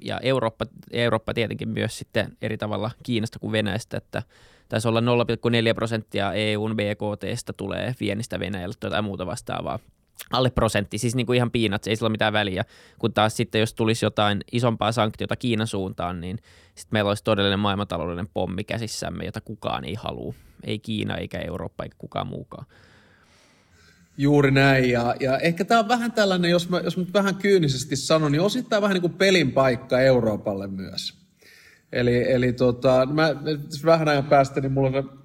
[0.00, 4.22] ja Eurooppa, Eurooppa tietenkin myös sitten eri tavalla Kiinasta kuin Venäjästä, että
[4.68, 5.06] taisi olla 0,4
[5.74, 9.78] prosenttia EUn BKTstä tulee viennistä Venäjälle tai muuta vastaavaa.
[10.30, 12.64] Alle prosentti, siis niin kuin ihan piinat, ei sillä ole mitään väliä.
[12.98, 16.38] Kun taas sitten, jos tulisi jotain isompaa sanktiota Kiinan suuntaan, niin
[16.74, 20.34] sitten meillä olisi todellinen maailmantaloudellinen pommi käsissämme, jota kukaan ei halua.
[20.64, 22.66] Ei Kiina, eikä Eurooppa, eikä kukaan muukaan.
[24.16, 27.96] Juuri näin, ja, ja ehkä tämä on vähän tällainen, jos mä, jos mä vähän kyynisesti
[27.96, 31.17] sanon, niin osittain vähän niin kuin pelin paikka Euroopalle myös.
[31.92, 33.36] Eli, eli tota, mä
[33.84, 35.18] vähän ajan päästä, niin mulla on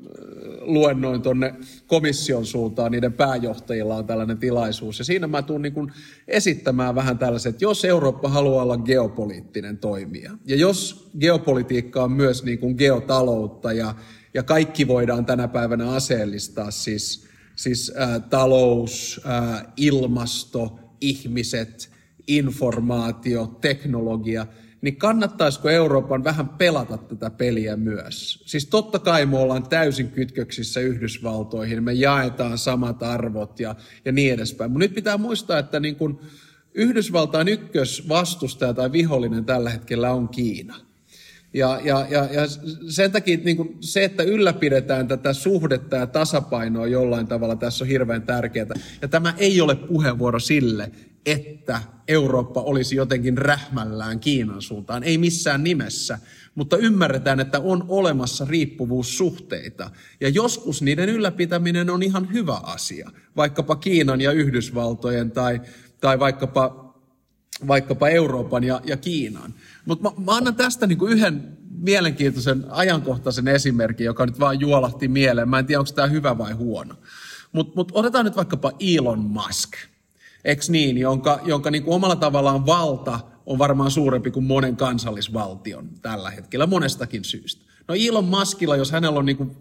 [0.62, 1.56] luennoin tuonne
[1.88, 5.00] komission suuntaan, niiden pääjohtajilla on tällainen tilaisuus.
[5.00, 5.92] Ja siinä mä tuun niin
[6.28, 12.44] esittämään vähän tällaiset, että jos Eurooppa haluaa olla geopoliittinen toimija, ja jos geopolitiikka on myös
[12.44, 13.96] niin kuin geotaloutta, ja,
[14.34, 21.90] ja kaikki voidaan tänä päivänä aseellistaa, siis, siis ää, talous, ää, ilmasto, ihmiset,
[22.28, 24.46] informaatio, teknologia–
[24.84, 28.44] niin kannattaisiko Euroopan vähän pelata tätä peliä myös?
[28.46, 33.76] Siis totta kai me ollaan täysin kytköksissä Yhdysvaltoihin, me jaetaan samat arvot ja,
[34.06, 34.72] ja niin edespäin.
[34.72, 36.20] Mutta nyt pitää muistaa, että niin kun
[36.74, 40.76] Yhdysvaltain ykkösvastustaja tai vihollinen tällä hetkellä on Kiina.
[41.54, 42.42] Ja, ja, ja, ja
[42.90, 47.88] sen takia niin kuin se, että ylläpidetään tätä suhdetta ja tasapainoa jollain tavalla tässä on
[47.88, 48.68] hirveän tärkeää.
[49.02, 50.92] Ja tämä ei ole puheenvuoro sille,
[51.26, 55.04] että Eurooppa olisi jotenkin rähmällään Kiinan suuntaan.
[55.04, 56.20] Ei missään nimessä,
[56.56, 59.92] mutta ymmärretään, että on olemassa riippuvuussuhteita.
[60.22, 65.62] Ja joskus niiden ylläpitäminen on ihan hyvä asia, vaikkapa Kiinan ja Yhdysvaltojen tai,
[66.02, 66.96] tai vaikkapa,
[67.68, 69.54] vaikkapa Euroopan ja, ja Kiinan.
[69.86, 75.50] Mutta mä, mä annan tästä niinku yhden mielenkiintoisen ajankohtaisen esimerkin, joka nyt vaan juolahti mieleen.
[75.50, 76.96] Mä en tiedä, onko tämä hyvä vai huono.
[77.52, 79.70] Mutta mut otetaan nyt vaikkapa Elon Musk–
[80.46, 85.90] eks niin, jonka, jonka niin kuin omalla tavallaan valta on varmaan suurempi kuin monen kansallisvaltion
[86.02, 87.66] tällä hetkellä monestakin syystä.
[87.88, 89.52] No Elon Muskilla, jos hänellä on niin kuin,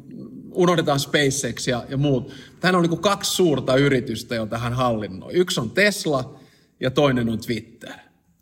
[0.53, 5.33] unohdetaan SpaceX ja, ja muut, hän on niin kuin kaksi suurta yritystä, joita hän hallinnoi.
[5.33, 6.41] Yksi on Tesla
[6.81, 7.93] ja toinen on Twitter.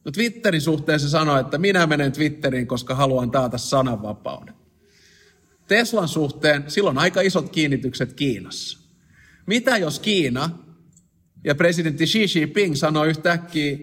[0.05, 4.55] No Twitterin suhteen se sanoo, että minä menen Twitteriin, koska haluan taata sananvapauden.
[5.69, 8.79] Teslan suhteen silloin aika isot kiinnitykset Kiinassa.
[9.47, 10.51] Mitä jos Kiina
[11.45, 13.77] ja presidentti Xi Jinping sanoi yhtäkkiä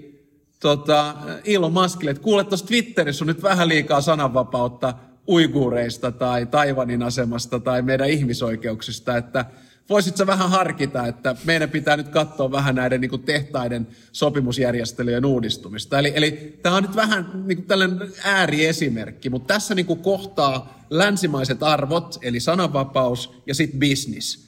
[0.60, 4.94] tota, Elon Muskille, että kuule tuossa Twitterissä on nyt vähän liikaa sananvapautta
[5.28, 9.46] uiguureista tai Taivanin asemasta tai meidän ihmisoikeuksista, että
[9.90, 16.00] voisitko vähän harkita, että meidän pitää nyt katsoa vähän näiden niin tehtaiden sopimusjärjestelyjen uudistumista.
[16.00, 20.84] Eli, eli tämä on nyt vähän niin kuin tällainen ääriesimerkki, mutta tässä niin kuin kohtaa
[20.90, 24.48] länsimaiset arvot, eli sananvapaus ja sitten business,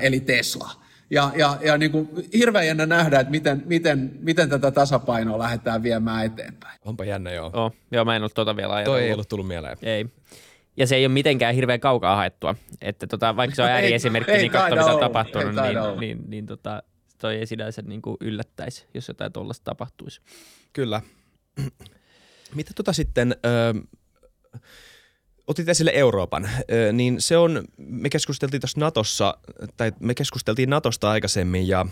[0.00, 0.87] eli Tesla.
[1.10, 5.82] Ja, ja, ja niin kuin hirveän jännä nähdä, että miten, miten, miten tätä tasapainoa lähdetään
[5.82, 6.78] viemään eteenpäin.
[6.84, 7.50] Onpa jännä, joo.
[7.52, 9.00] Oh, joo, mä en ollut tuota vielä ajatellut.
[9.00, 9.76] Toi ei ollut tullut mieleen.
[9.82, 10.06] Ei.
[10.76, 12.54] Ja se ei ole mitenkään hirveän kaukaa haettua.
[12.80, 16.46] Että tota, vaikka se on ääriesimerkki, niin katso mitä on tapahtunut, niin, niin, niin, niin
[16.46, 16.82] tota,
[17.18, 20.20] toi ei sinänsä niin kuin yllättäisi, jos jotain tuollaista tapahtuisi.
[20.72, 21.02] Kyllä.
[22.54, 23.74] Mitä tota sitten, ö,
[25.48, 26.50] otit esille Euroopan,
[26.92, 29.38] niin se on, me keskusteltiin tuossa Natossa,
[29.76, 31.86] tai me keskusteltiin Natosta aikaisemmin ja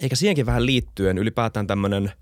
[0.00, 2.12] eikä siihenkin vähän liittyen ylipäätään tämmöinen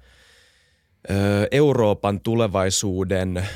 [1.50, 3.46] Euroopan tulevaisuuden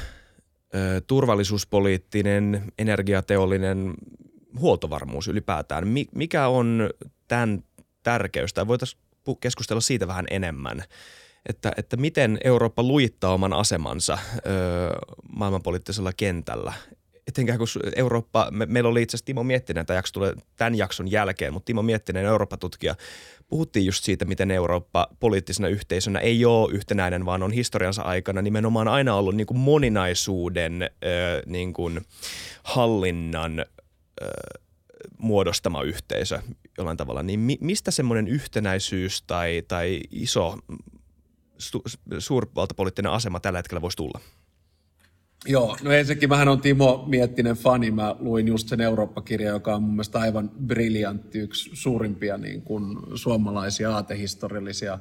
[1.06, 3.94] turvallisuuspoliittinen, energiateollinen
[4.58, 5.84] huoltovarmuus ylipäätään.
[6.14, 6.90] Mikä on
[7.28, 7.64] tämän
[8.02, 9.00] tärkeys, tai voitaisiin
[9.40, 10.82] keskustella siitä vähän enemmän,
[11.46, 14.40] että, että miten Eurooppa luittaa oman asemansa ö,
[15.32, 16.72] maailmanpoliittisella kentällä.
[17.26, 17.66] Etenkään kun
[17.96, 21.66] Eurooppa, me, meillä oli itse asiassa Timo Miettinen, tämä jakso tulee tämän jakson jälkeen, mutta
[21.66, 22.94] Timo Miettinen, Eurooppa-tutkija,
[23.48, 28.88] puhuttiin just siitä, miten Eurooppa poliittisena yhteisönä ei ole yhtenäinen, vaan on historiansa aikana nimenomaan
[28.88, 30.88] aina ollut niin kuin moninaisuuden ö,
[31.46, 32.00] niin kuin
[32.62, 33.64] hallinnan ö,
[35.18, 36.40] muodostama yhteisö
[36.78, 40.58] jollain tavalla, niin mi, mistä semmoinen yhtenäisyys tai, tai iso
[41.60, 41.82] su,
[42.18, 44.20] suurvaltapoliittinen asema tällä hetkellä voisi tulla?
[45.46, 47.90] Joo, no ensinnäkin vähän on Timo Miettinen fani.
[47.90, 52.96] Mä luin just sen Eurooppa-kirja, joka on mun mielestä aivan briljantti, yksi suurimpia niin kuin
[53.14, 54.98] suomalaisia aatehistoriallisia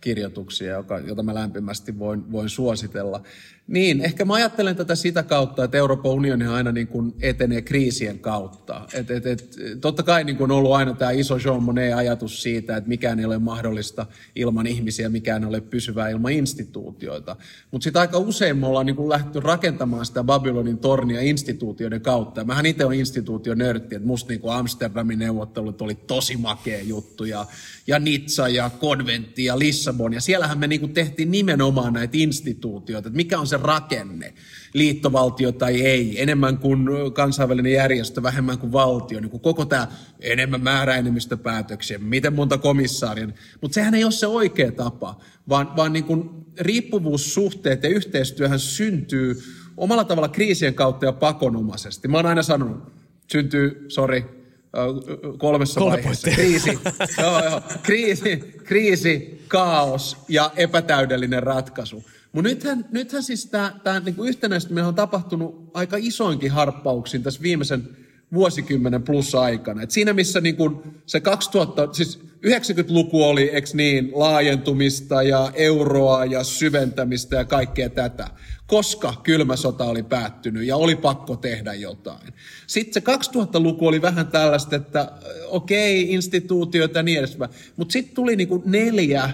[0.00, 3.22] kirjoituksia, joka, jota mä lämpimästi voin, voin suositella.
[3.66, 8.18] Niin, ehkä mä ajattelen tätä sitä kautta, että Euroopan unioni aina niin kuin etenee kriisien
[8.18, 8.86] kautta.
[8.94, 12.76] Et, et, et, totta kai niin kuin on ollut aina tämä iso Jean Monnet-ajatus siitä,
[12.76, 14.06] että mikään ei ole mahdollista
[14.36, 17.36] ilman ihmisiä, mikään ei ole pysyvää ilman instituutioita.
[17.70, 22.44] Mutta sitten aika usein me ollaan niin kuin lähdetty rakentamaan sitä Babylonin tornia instituutioiden kautta.
[22.44, 27.46] Mähän itse olen instituutionörtti, että musta niin kuin Amsterdamin neuvottelut oli tosi makea juttu ja,
[27.86, 30.12] ja Nizza ja Konventti ja Lissabon.
[30.12, 34.34] Ja siellähän me niin kuin tehtiin nimenomaan näitä instituutioita, että mikä on se rakenne,
[34.72, 39.88] liittovaltio tai ei, enemmän kuin kansainvälinen järjestö, vähemmän kuin valtio, niin kuin koko tämä
[40.20, 43.28] enemmän määräenemmistöpäätöksiä, miten monta komissaaria,
[43.60, 46.30] mutta sehän ei ole se oikea tapa, vaan, vaan niin kuin
[46.60, 49.42] riippuvuussuhteet ja yhteistyöhän syntyy
[49.76, 52.08] omalla tavalla kriisien kautta ja pakonomaisesti.
[52.08, 52.92] Mä oon aina sanonut,
[53.32, 54.22] syntyy, sorry,
[55.38, 56.30] kolmessa Kolme vaiheessa.
[56.30, 56.78] Kriisi,
[57.18, 62.04] joo, joo, kriisi, kriisi, kaos ja epätäydellinen ratkaisu.
[62.32, 63.46] Mutta nythän, nythän siis
[63.82, 67.88] tämä niinku yhtenäistyminen on tapahtunut aika isoinkin harppauksiin tässä viimeisen
[68.34, 69.82] vuosikymmenen plus aikana.
[69.82, 76.44] Et siinä missä niinku se 2000, siis 90-luku oli, eks niin, laajentumista ja euroa ja
[76.44, 78.28] syventämistä ja kaikkea tätä,
[78.66, 82.32] koska kylmä sota oli päättynyt ja oli pakko tehdä jotain.
[82.66, 85.12] Sitten se 2000-luku oli vähän tällaista, että
[85.46, 89.30] okei, okay, instituutioita ja niin edespäin, mutta sitten tuli niinku neljä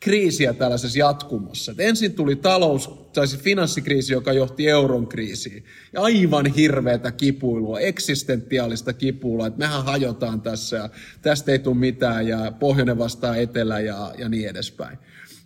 [0.00, 1.72] kriisiä tällaisessa jatkumossa.
[1.72, 5.64] Et ensin tuli talous, tai siis finanssikriisi, joka johti euron kriisiin.
[5.92, 10.88] Ja aivan hirveätä kipuilua, eksistentiaalista kipuilua, että mehän hajotaan tässä ja
[11.22, 14.98] tästä ei tule mitään ja pohjoinen vastaa etelä ja, ja niin edespäin.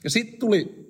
[0.05, 0.89] Ja sitten tuli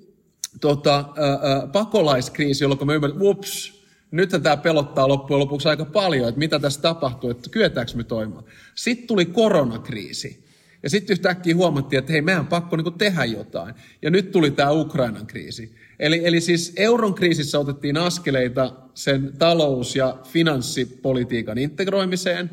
[0.60, 6.38] tota, ää, pakolaiskriisi, jolloin me ymmärrämme, ups, nythän tämä pelottaa loppujen lopuksi aika paljon, että
[6.38, 8.44] mitä tässä tapahtuu, että kyetäänkö me toimimaan.
[8.74, 10.43] Sitten tuli koronakriisi.
[10.84, 13.74] Ja sitten yhtäkkiä huomattiin, että hei, meidän pakko niin tehdä jotain.
[14.02, 15.74] Ja nyt tuli tämä Ukrainan kriisi.
[15.98, 22.50] Eli, eli siis euron kriisissä otettiin askeleita sen talous- ja finanssipolitiikan integroimiseen.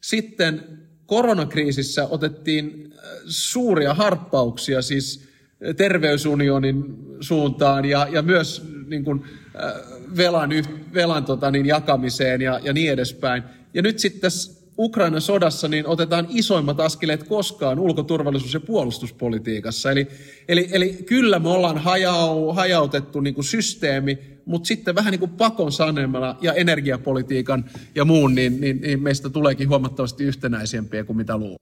[0.00, 0.62] Sitten
[1.06, 5.28] koronakriisissä otettiin äh, suuria harppauksia siis
[5.76, 9.72] terveysunionin suuntaan ja, ja myös niin kuin, äh,
[10.16, 10.50] velan,
[10.94, 13.42] velan tota, niin, jakamiseen ja, ja niin edespäin.
[13.74, 19.90] Ja nyt sitten tässä Ukrainan sodassa niin otetaan isoimmat askeleet koskaan ulkoturvallisuus- ja puolustuspolitiikassa.
[19.90, 20.08] Eli,
[20.48, 25.30] eli, eli kyllä me ollaan hajau, hajautettu niin kuin systeemi, mutta sitten vähän niin kuin
[25.30, 27.64] pakon sanemalla ja energiapolitiikan
[27.94, 31.56] ja muun, niin, niin, niin meistä tuleekin huomattavasti yhtenäisempiä kuin mitä luulee.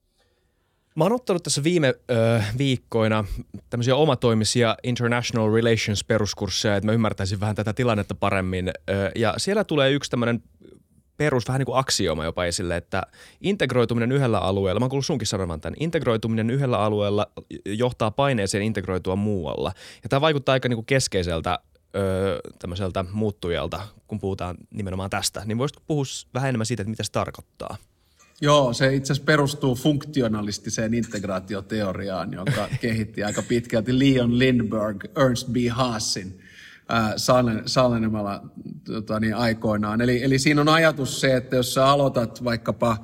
[0.95, 3.25] Mä oon ottanut tässä viime ö, viikkoina
[3.69, 8.69] tämmöisiä omatoimisia international relations peruskursseja, että mä ymmärtäisin vähän tätä tilannetta paremmin.
[8.89, 10.43] Ö, ja siellä tulee yksi tämmöinen
[11.21, 13.03] perus, vähän niin kuin aksioma jopa esille, että
[13.41, 17.27] integroituminen yhdellä alueella, mä oon sunkin sanovan tämän, integroituminen yhdellä alueella
[17.65, 19.73] johtaa paineeseen integroitua muualla.
[20.03, 21.59] Ja tämä vaikuttaa aika niin kuin keskeiseltä
[21.95, 25.41] öö, tämmöiseltä muuttujalta, kun puhutaan nimenomaan tästä.
[25.45, 26.03] Niin voisitko puhua
[26.33, 27.77] vähän enemmän siitä, että mitä se tarkoittaa?
[28.41, 35.55] Joo, se itse asiassa perustuu funktionalistiseen integraatioteoriaan, jonka kehitti aika pitkälti Leon Lindbergh Ernst B.
[35.69, 36.40] Haasin
[37.65, 38.43] Sallenemalla
[38.83, 40.01] tota, niin aikoinaan.
[40.01, 42.97] Eli, eli siinä on ajatus se, että jos sä aloitat vaikkapa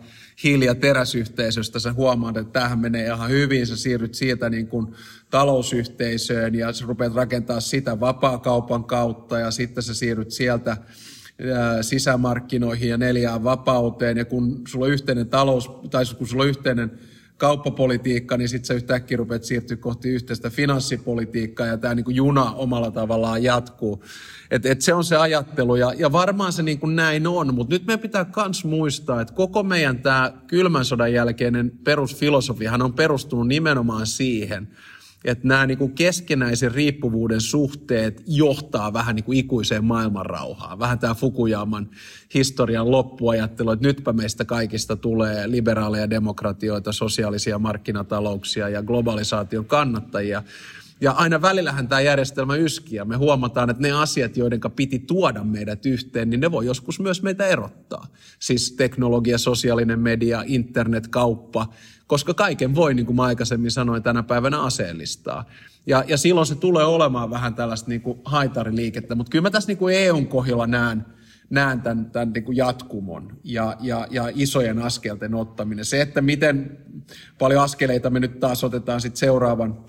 [0.44, 4.96] hiili- ja teräsyhteisöstä, sä huomaat, että tämähän menee ihan hyvin, sä siirryt siitä niin kuin
[5.30, 10.78] talousyhteisöön ja sä rupeat rakentaa sitä vapaakaupan kautta ja sitten sä siirryt sieltä
[11.82, 17.00] sisämarkkinoihin ja neljään vapauteen ja kun sulla on yhteinen talous, tai kun sulla on yhteinen
[17.38, 22.92] kauppapolitiikka, niin sitten sä yhtäkkiä rupeat siirtyä kohti yhteistä finanssipolitiikkaa ja tämä niin juna omalla
[22.92, 24.04] tavallaan jatkuu.
[24.52, 27.76] Et, et se on se ajattelu ja, ja varmaan se niin kuin näin on, mutta
[27.76, 33.48] nyt meidän pitää myös muistaa, että koko meidän tämä kylmän sodan jälkeinen perusfilosofiahan on perustunut
[33.48, 34.68] nimenomaan siihen,
[35.26, 40.80] että nämä niin kuin keskenäisen riippuvuuden suhteet johtaa vähän niin kuin ikuiseen maailmanrauhaan.
[40.80, 41.90] Vähän tämä Fukuyaman
[42.34, 50.44] historian loppuajattelu, että nytpä meistä kaikista tulee liberaaleja demokratioita, sosiaalisia markkinatalouksia ja globalisaation kannattajia.
[51.02, 55.44] Ja aina välillähän tämä järjestelmä yskii ja me huomataan, että ne asiat, joiden piti tuoda
[55.44, 58.08] meidät yhteen, niin ne voi joskus myös meitä erottaa.
[58.40, 61.68] Siis teknologia, sosiaalinen media, internet, kauppa,
[62.08, 65.46] koska kaiken voi, niin kuin mä aikaisemmin sanoin, tänä päivänä aseellistaa.
[65.88, 69.68] Ja, ja silloin se tulee olemaan vähän tällaista niin kuin haitariliikettä, mutta kyllä mä tässä
[69.68, 71.06] niin kuin EUn kohdalla näen,
[71.50, 75.86] näen tämän, tämän niin kuin jatkumon ja, ja, ja isojen askelten ottaminen.
[75.86, 76.78] Se, että miten
[77.40, 79.86] paljon askeleita me nyt taas otetaan sitten seuraavan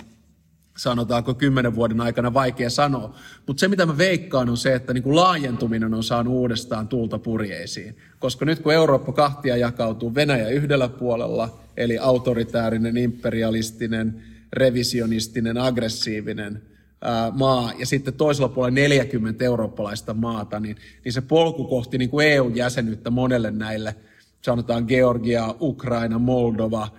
[0.78, 3.14] sanotaanko kymmenen vuoden aikana, vaikea sanoa.
[3.46, 7.18] Mutta se, mitä mä veikkaan, on se, että niin kuin laajentuminen on saanut uudestaan tuulta
[7.18, 7.96] purjeisiin.
[8.18, 14.22] Koska nyt kun Eurooppa kahtia jakautuu Venäjä yhdellä puolella, eli autoritäärinen, imperialistinen,
[14.52, 16.62] revisionistinen, aggressiivinen
[17.02, 22.10] ää, maa, ja sitten toisella puolella 40 eurooppalaista maata, niin, niin se polku kohti niin
[22.10, 23.94] kuin EU-jäsenyyttä monelle näille,
[24.42, 26.88] sanotaan Georgia, Ukraina, Moldova–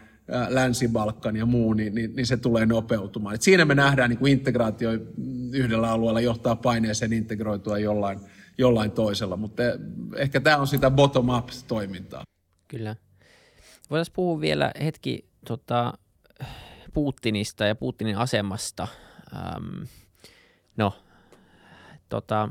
[0.50, 3.36] Länsi-Balkan ja muu, niin, niin, niin se tulee nopeutumaan.
[3.36, 4.90] Et siinä me nähdään niin kuin integraatio
[5.54, 8.20] yhdellä alueella johtaa paineeseen integroitua jollain,
[8.58, 9.64] jollain toisella, mutta
[10.16, 12.24] ehkä tämä on sitä bottom-up-toimintaa.
[12.68, 12.96] Kyllä.
[13.90, 15.94] Voitaisiin puhua vielä hetki tota,
[16.94, 18.88] Putinista ja Putinin asemasta.
[19.36, 19.84] Ähm,
[20.78, 20.94] no,
[22.10, 22.50] tota,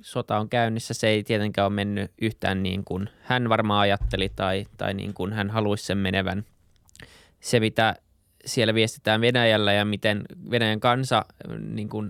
[0.00, 4.66] sota on käynnissä, se ei tietenkään ole mennyt yhtään niin kuin hän varmaan ajatteli tai,
[4.76, 6.44] tai niin kuin hän haluaisi sen menevän–
[7.46, 7.96] se, mitä
[8.44, 11.24] siellä viestitään Venäjällä ja miten Venäjän kansa
[11.58, 12.08] niin kuin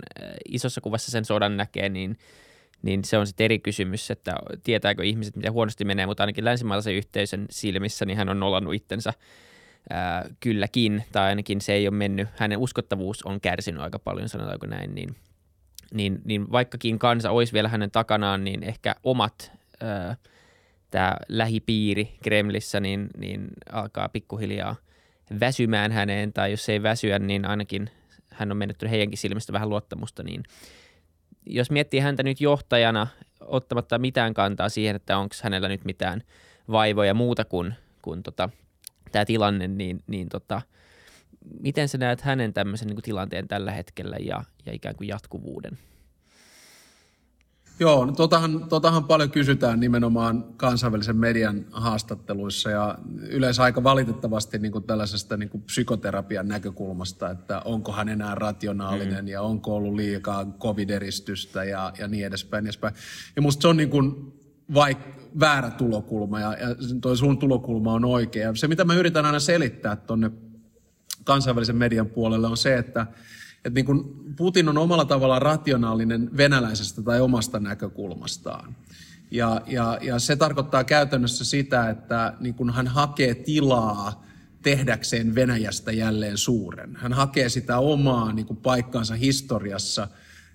[0.49, 2.17] isossa kuvassa sen sodan näkee, niin,
[2.81, 6.93] niin se on sitten eri kysymys, että tietääkö ihmiset, miten huonosti menee, mutta ainakin länsimaalaisen
[6.93, 9.13] yhteisön silmissä niin hän on nollannut itsensä
[9.89, 14.65] ää, kylläkin, tai ainakin se ei ole mennyt, hänen uskottavuus on kärsinyt aika paljon, sanotaanko
[14.65, 15.15] näin, niin,
[15.93, 19.51] niin, niin vaikkakin kansa olisi vielä hänen takanaan, niin ehkä omat
[20.91, 24.75] tämä lähipiiri Kremlissä niin, niin alkaa pikkuhiljaa–
[25.39, 27.89] väsymään häneen, tai jos ei väsyä, niin ainakin
[28.31, 30.43] hän on menetty heidänkin silmistä vähän luottamusta, niin
[31.45, 33.07] jos miettii häntä nyt johtajana,
[33.41, 36.23] ottamatta mitään kantaa siihen, että onko hänellä nyt mitään
[36.71, 38.49] vaivoja muuta kuin, kuin tota,
[39.11, 40.61] tämä tilanne, niin, niin tota,
[41.59, 45.77] miten sä näet hänen tämmöisen niin tilanteen tällä hetkellä ja, ja ikään kuin jatkuvuuden?
[47.79, 52.97] Joo, no totahan, totahan paljon kysytään nimenomaan kansainvälisen median haastatteluissa ja
[53.29, 59.25] yleensä aika valitettavasti niin kuin tällaisesta niin kuin psykoterapian näkökulmasta, että onko hän enää rationaalinen
[59.25, 59.27] mm.
[59.27, 62.61] ja onko ollut liikaa covid-eristystä ja, ja niin edespäin.
[62.61, 62.93] Niin edespäin.
[63.35, 64.33] Ja musta se on niin kuin
[64.73, 64.97] vaik,
[65.39, 66.67] väärä tulokulma ja, ja
[67.01, 68.47] toi sun tulokulma on oikea.
[68.47, 70.31] Ja se, mitä mä yritän aina selittää tuonne
[71.23, 73.07] kansainvälisen median puolelle on se, että–
[73.67, 74.03] että niin kuin
[74.35, 78.75] Putin on omalla tavallaan rationaalinen venäläisestä tai omasta näkökulmastaan.
[79.31, 84.23] Ja, ja, ja se tarkoittaa käytännössä sitä, että niin kuin hän hakee tilaa
[84.61, 86.95] tehdäkseen Venäjästä jälleen suuren.
[86.95, 90.07] Hän hakee sitä omaa niin kuin paikkaansa historiassa,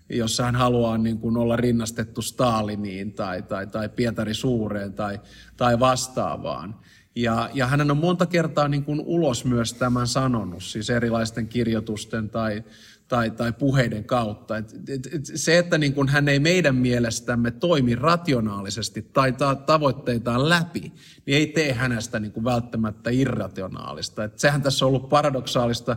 [0.08, 5.20] jossa hän haluaa niin kuin olla rinnastettu Staliniin tai, tai, tai Pietari Suureen tai,
[5.56, 6.74] tai vastaavaan.
[7.14, 12.30] Ja, ja hän on monta kertaa niin kuin ulos myös tämän sanonut, siis erilaisten kirjoitusten
[12.30, 12.64] tai,
[13.12, 14.56] tai, tai puheiden kautta.
[14.56, 19.54] Et, et, et se, että niin kun hän ei meidän mielestämme toimi rationaalisesti tai ta-
[19.54, 20.80] tavoitteitaan läpi,
[21.26, 24.24] niin ei tee hänestä niin kuin välttämättä irrationaalista.
[24.24, 25.96] Et sehän tässä on ollut paradoksaalista,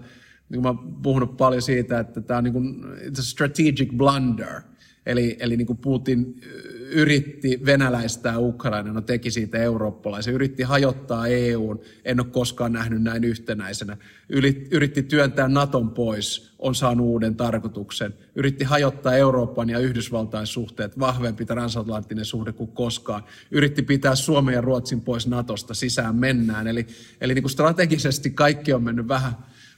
[0.50, 2.86] niin mä puhunut paljon siitä, että tämä on niin
[3.20, 4.62] a strategic blunder.
[5.06, 6.42] Eli, eli niin kuin Putin
[6.92, 13.24] yritti venäläistää Ukraina, no teki siitä eurooppalaisen, yritti hajottaa EUn, en ole koskaan nähnyt näin
[13.24, 13.98] yhtenäisenä,
[14.72, 21.46] yritti työntää Naton pois, on saanut uuden tarkoituksen, yritti hajottaa Euroopan ja Yhdysvaltain suhteet, vahvempi
[21.46, 26.88] transatlanttinen suhde kuin koskaan, yritti pitää Suomen ja Ruotsin pois Natosta, sisään mennään, eli,
[27.22, 29.34] eli niin kuin strategisesti kaikki on mennyt vähän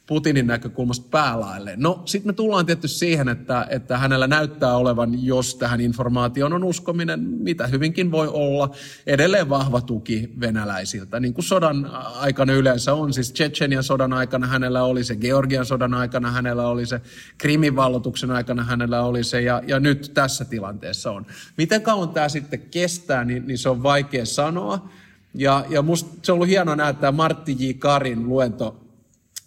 [0.07, 1.79] Putinin näkökulmasta päälailleen.
[1.79, 6.63] No sitten me tullaan tietysti siihen, että, että hänellä näyttää olevan, jos tähän informaatioon on
[6.63, 8.75] uskominen, mitä hyvinkin voi olla,
[9.07, 11.19] edelleen vahva tuki venäläisiltä.
[11.19, 15.93] Niin kuin sodan aikana yleensä on, siis Tsetsenian sodan aikana hänellä oli se, Georgian sodan
[15.93, 17.01] aikana hänellä oli se,
[17.37, 21.25] Krimin vallotuksen aikana hänellä oli se ja, ja nyt tässä tilanteessa on.
[21.57, 24.89] Miten kauan tämä sitten kestää, niin, niin se on vaikea sanoa.
[25.33, 27.71] Ja, ja musta se on ollut hienoa näyttää Martti J.
[27.79, 28.86] Karin luento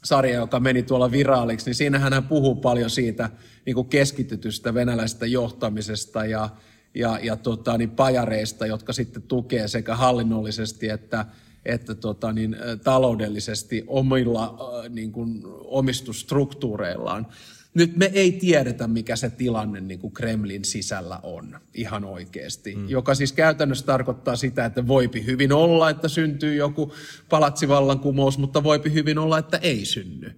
[0.04, 3.30] sarja, joka meni tuolla viraaliksi, niin siinähän hän puhuu paljon siitä
[3.66, 6.48] niin kuin keskitytystä venäläisestä johtamisesta ja,
[6.94, 11.26] ja, ja tota, niin pajareista, jotka sitten tukee sekä hallinnollisesti että,
[11.64, 14.56] että tota, niin, taloudellisesti omilla
[14.88, 17.26] niin kuin, omistusstruktuureillaan
[17.74, 22.88] nyt me ei tiedetä, mikä se tilanne niin kuin Kremlin sisällä on ihan oikeasti, mm.
[22.88, 26.92] joka siis käytännössä tarkoittaa sitä, että voipi hyvin olla, että syntyy joku
[27.28, 30.32] palatsivallankumous, mutta voipi hyvin olla, että ei synny.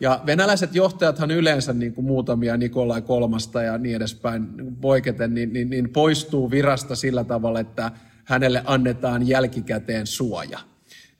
[0.00, 4.48] Ja venäläiset johtajathan yleensä niin kuin muutamia Nikolai kolmasta ja niin edespäin
[4.80, 7.90] poiketen, niin, niin, niin poistuu virasta sillä tavalla, että
[8.24, 10.58] hänelle annetaan jälkikäteen suoja.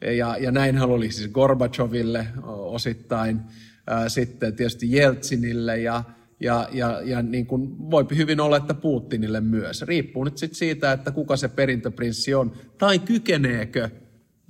[0.00, 3.40] Ja, ja näinhän oli siis Gorbacheville osittain–
[4.08, 6.04] sitten tietysti Jeltsinille ja,
[6.40, 9.82] ja, ja, ja niin kuin voi hyvin olla, että Putinille myös.
[9.82, 13.90] Riippuu nyt sitten siitä, että kuka se perintöprinssi on, tai kykeneekö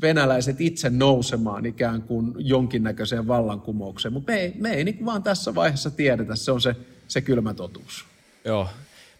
[0.01, 4.13] venäläiset itse nousemaan ikään kuin jonkinnäköiseen vallankumoukseen.
[4.13, 6.77] Mutta me ei, me ei niin vaan tässä vaiheessa tiedetä, se on se,
[7.09, 8.05] se kylmä totuus.
[8.45, 8.69] Joo,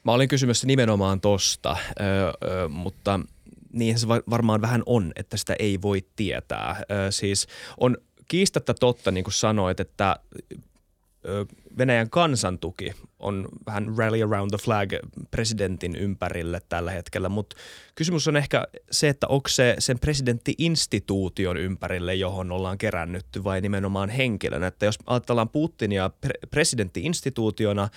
[0.05, 3.21] mä olin kysymässä nimenomaan tosta, öö, öö, mutta
[3.73, 6.83] niin se varmaan vähän on, että sitä ei voi tietää.
[6.91, 7.47] Öö, siis
[7.81, 7.97] on
[8.29, 10.17] kiistatta totta, niin kuin sanoit, että
[11.79, 14.93] Venäjän kansantuki on vähän rally around the flag
[15.31, 17.57] presidentin ympärille tällä hetkellä, mutta
[17.95, 24.09] kysymys on ehkä se, että onko se sen presidentti-instituution ympärille, johon ollaan kerännytty vai nimenomaan
[24.09, 24.67] henkilönä.
[24.67, 27.89] Että jos ajatellaan Putinia pre- presidentti-instituutiona,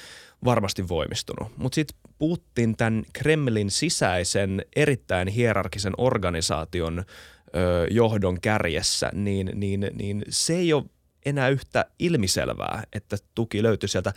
[0.46, 7.06] varmasti voimistunut, mutta sitten Putin tämän Kremlin sisäisen erittäin hierarkisen organisaation
[7.56, 10.84] ö, johdon kärjessä, niin, niin, niin se ei ole
[11.26, 14.14] enää yhtä ilmiselvää, että tuki löytyy sieltä.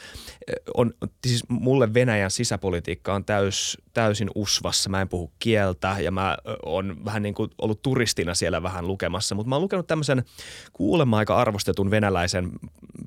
[0.74, 0.92] On,
[1.26, 4.90] siis mulle Venäjän sisäpolitiikka on täys, täysin usvassa.
[4.90, 9.34] Mä en puhu kieltä ja mä oon vähän niin kuin ollut turistina siellä vähän lukemassa,
[9.34, 10.24] mutta mä oon lukenut tämmöisen
[10.72, 12.50] kuulemma aika arvostetun venäläisen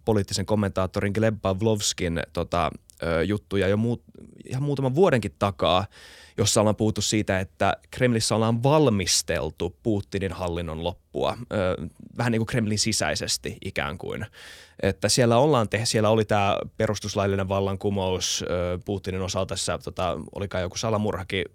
[0.05, 2.71] poliittisen kommentaattorin Gleb Pavlovskin tota,
[3.26, 4.03] juttuja jo muut,
[4.45, 5.86] ihan muutaman vuodenkin takaa–
[6.38, 11.38] jossa ollaan puhuttu siitä, että Kremlissä ollaan valmisteltu Putinin hallinnon loppua,
[12.17, 14.25] vähän niin kuin Kremlin sisäisesti ikään kuin.
[14.81, 18.45] Että siellä ollaan tehty, siellä oli tämä perustuslaillinen vallankumous
[18.86, 21.45] Putinin osalta, tässä tota, olikaan joku salamurhakin,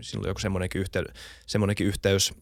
[0.00, 1.04] siinä oli joku semmoinenkin, yhtey,
[1.46, 2.32] semmoinenkin yhteys.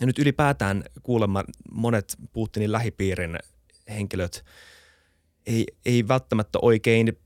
[0.00, 3.38] Ja nyt ylipäätään kuulemma monet Putinin lähipiirin
[3.88, 4.44] henkilöt
[5.46, 7.18] ei, ei välttämättä oikein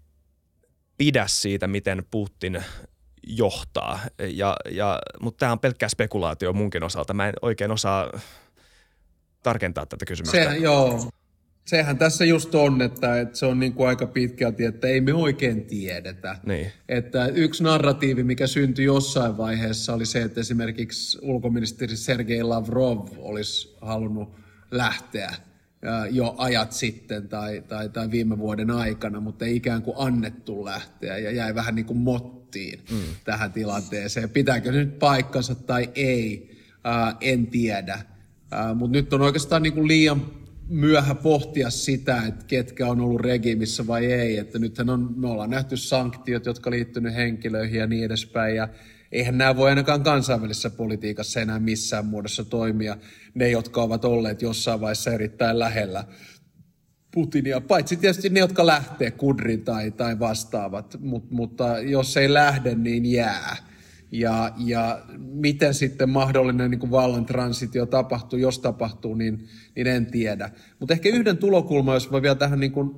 [0.99, 2.65] pidä siitä, miten Putin
[3.27, 4.01] johtaa.
[4.19, 7.15] Ja, ja, mutta tämä on pelkkää spekulaatio munkin osalta.
[7.15, 8.11] Mä en oikein osaa
[9.43, 10.37] tarkentaa tätä kysymystä.
[10.37, 11.11] Sehän, joo.
[11.65, 15.15] Sehän tässä just on, että, että se on niin kuin aika pitkälti, että ei me
[15.15, 16.39] oikein tiedetä.
[16.47, 16.73] Niin.
[16.89, 23.77] Että yksi narratiivi, mikä syntyi jossain vaiheessa, oli se, että esimerkiksi ulkoministeri Sergei Lavrov olisi
[23.81, 24.35] halunnut
[24.71, 25.35] lähteä
[26.11, 31.19] jo ajat sitten tai, tai, tai viime vuoden aikana, mutta ei ikään kuin annettu lähteä
[31.19, 31.99] ja jäi vähän niin kuin
[32.55, 33.15] mottiin mm.
[33.25, 34.31] tähän tilanteeseen.
[34.31, 36.51] Pitääkö nyt paikkansa tai ei,
[36.85, 37.99] ää, en tiedä.
[38.75, 40.27] Mutta nyt on oikeastaan niin kuin liian
[40.69, 44.39] myöhä pohtia sitä, että ketkä on ollut regimissä vai ei.
[44.39, 48.57] Että nythän on, me ollaan nähty sanktiot, jotka liittynyt henkilöihin ja niin edespäin.
[48.57, 48.69] Ja
[49.13, 52.97] eihän nämä voi ainakaan kansainvälisessä politiikassa enää missään muodossa toimia,
[53.35, 56.05] ne, jotka ovat olleet jossain vaiheessa erittäin lähellä
[57.15, 62.75] Putinia, paitsi tietysti ne, jotka lähtee kudrin tai, tai vastaavat, Mut, mutta jos ei lähde,
[62.75, 63.57] niin jää.
[64.13, 70.07] Ja, ja miten sitten mahdollinen niin kuin vallan transitio tapahtuu, jos tapahtuu, niin, niin en
[70.07, 70.51] tiedä.
[70.79, 72.91] Mutta ehkä yhden tulokulman, jos voi vielä tähän niin kuin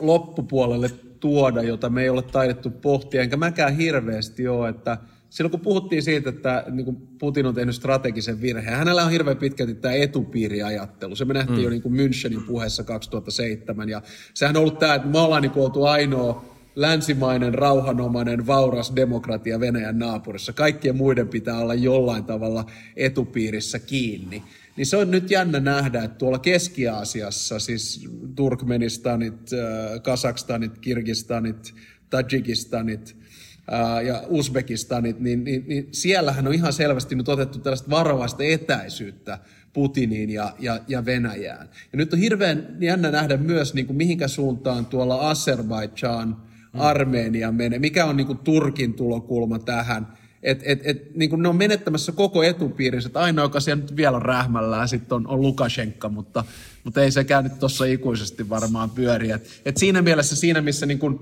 [0.00, 0.90] loppupuolelle
[1.20, 4.98] tuoda, jota me ei ole taidettu pohtia, enkä mäkään hirveästi ole, että
[5.34, 9.36] silloin kun puhuttiin siitä, että niin kuin Putin on tehnyt strategisen virheen, hänellä on hirveän
[9.36, 11.16] pitkälti tämä etupiiriajattelu.
[11.16, 11.64] Se me nähtiin mm.
[11.64, 14.02] jo niin kuin Münchenin puheessa 2007, ja
[14.34, 16.44] sehän on ollut tämä, että me ollaan niin kuin oltu ainoa
[16.76, 20.52] länsimainen, rauhanomainen, vauras demokratia Venäjän naapurissa.
[20.52, 22.64] Kaikkien muiden pitää olla jollain tavalla
[22.96, 24.42] etupiirissä kiinni.
[24.76, 31.74] Niin se on nyt jännä nähdä, että tuolla Keski-Aasiassa, siis Turkmenistanit, äh, Kasakstanit, Kirgistanit,
[32.10, 33.23] Tajikistanit
[34.06, 39.38] ja Uzbekistanit, niin, niin, niin siellähän on ihan selvästi nyt otettu tällaista varovaista etäisyyttä
[39.72, 41.68] Putiniin ja, ja, ja Venäjään.
[41.92, 46.80] Ja nyt on hirveän jännä nähdä myös, niin kuin mihinkä suuntaan tuolla Azerbaijan, mm.
[46.80, 50.06] Armenia menee, mikä on niin kuin Turkin tulokulma tähän–
[50.44, 53.06] et, et, et, niin ne on menettämässä koko etupiirinsä.
[53.06, 56.44] Että ainoa, joka siellä nyt vielä on rähmällään, sitten on, on Lukashenka, mutta,
[56.84, 59.30] mutta ei sekään nyt tuossa ikuisesti varmaan pyöri.
[59.30, 61.18] Et, et siinä mielessä, siinä missä niin kuin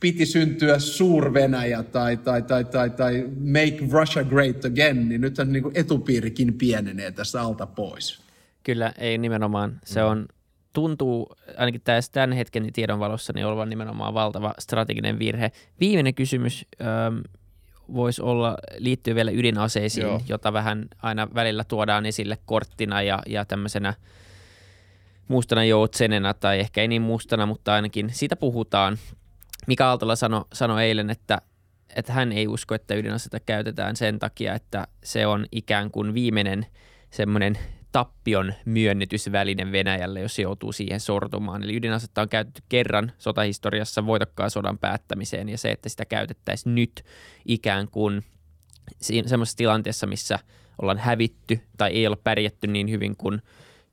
[0.00, 5.62] piti syntyä suur-Venäjä tai, tai, tai, tai, tai make Russia great again, niin nythän niin
[5.62, 8.22] kuin etupiirikin pienenee tästä alta pois.
[8.62, 9.80] Kyllä, ei nimenomaan.
[9.84, 10.06] Se mm.
[10.06, 10.26] on,
[10.72, 15.52] tuntuu ainakin tässä tämän hetken tiedon valossa niin olevan nimenomaan valtava strateginen virhe.
[15.80, 17.18] Viimeinen kysymys ähm,
[17.94, 20.20] voisi olla, liittyy vielä ydinaseisiin, Joo.
[20.28, 23.94] jota vähän aina välillä tuodaan esille korttina ja, ja tämmöisenä
[25.28, 28.98] mustana joutsenena tai ehkä ei niin mustana, mutta ainakin siitä puhutaan.
[29.66, 31.42] Mika Aaltola sanoi sano eilen, että,
[31.96, 36.66] että hän ei usko, että ydinasetta käytetään sen takia, että se on ikään kuin viimeinen
[37.10, 37.58] semmoinen
[37.92, 41.62] tappion myönnytysväline Venäjälle, jos joutuu siihen sortumaan.
[41.62, 47.04] Eli ydinasetta on käytetty kerran sotahistoriassa voitokkaan sodan päättämiseen ja se, että sitä käytettäisiin nyt
[47.46, 48.24] ikään kuin
[49.00, 50.38] semmoisessa tilanteessa, missä
[50.82, 53.42] ollaan hävitty tai ei ole pärjätty niin hyvin kuin–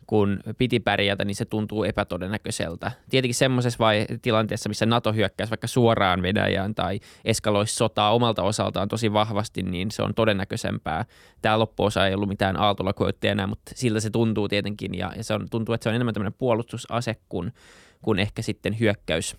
[0.07, 2.91] kun piti pärjätä, niin se tuntuu epätodennäköiseltä.
[3.09, 8.87] Tietenkin semmoisessa vai tilanteessa, missä NATO hyökkäisi vaikka suoraan Venäjään tai eskaloisi sotaa omalta osaltaan
[8.87, 11.05] tosi vahvasti, niin se on todennäköisempää.
[11.41, 12.93] Tämä loppuosa ei ollut mitään aaltola
[13.23, 16.13] enää, mutta siltä se tuntuu tietenkin ja, ja se on, tuntuu, että se on enemmän
[16.13, 17.53] tämmöinen puolustusase kuin,
[18.01, 19.37] kuin ehkä sitten hyökkäys,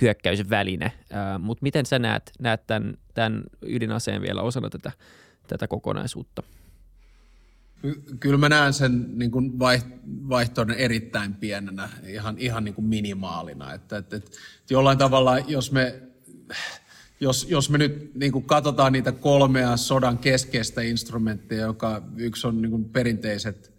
[0.00, 0.92] hyökkäysväline.
[1.38, 4.92] Mutta miten sä näet, näet tämän, tämän ydinaseen vielä osana tätä,
[5.46, 6.42] tätä kokonaisuutta?
[8.20, 9.58] Kyllä mä näen sen niin kuin
[10.28, 13.74] vaihtoehdon erittäin pienenä, ihan, ihan niin kuin minimaalina.
[13.74, 14.30] Että, että, että
[14.70, 16.02] jollain tavalla, jos me,
[17.20, 22.62] jos, jos me nyt niin kuin katsotaan niitä kolmea sodan keskeistä instrumenttia, joka yksi on
[22.62, 23.76] niin kuin perinteiset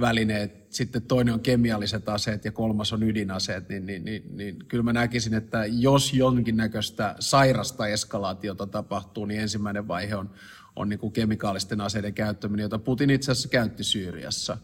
[0.00, 4.84] välineet, sitten toinen on kemialliset aseet ja kolmas on ydinaseet, niin, niin, niin, niin kyllä
[4.84, 10.30] mä näkisin, että jos jonkinnäköistä sairasta eskalaatiota tapahtuu, niin ensimmäinen vaihe on,
[10.76, 14.58] on niin kuin kemikaalisten aseiden käyttäminen, jota Putin itse asiassa käytti Syyriassa.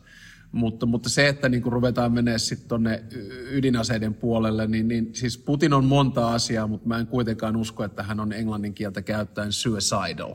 [0.52, 3.02] Mutta, mutta se, että niin kuin ruvetaan menee sitten tuonne
[3.50, 8.02] ydinaseiden puolelle, niin, niin siis Putin on monta asiaa, mutta mä en kuitenkaan usko, että
[8.02, 10.34] hän on englannin kieltä käyttäen suicidal.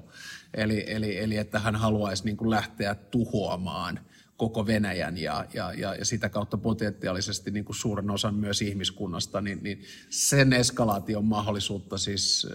[0.54, 4.00] Eli, eli, eli että hän haluaisi niin kuin lähteä tuhoamaan
[4.38, 9.42] koko Venäjän ja, ja, ja, ja sitä kautta potentiaalisesti niin kuin suuren osan myös ihmiskunnasta,
[9.42, 12.48] niin, niin sen eskalaation mahdollisuutta siis,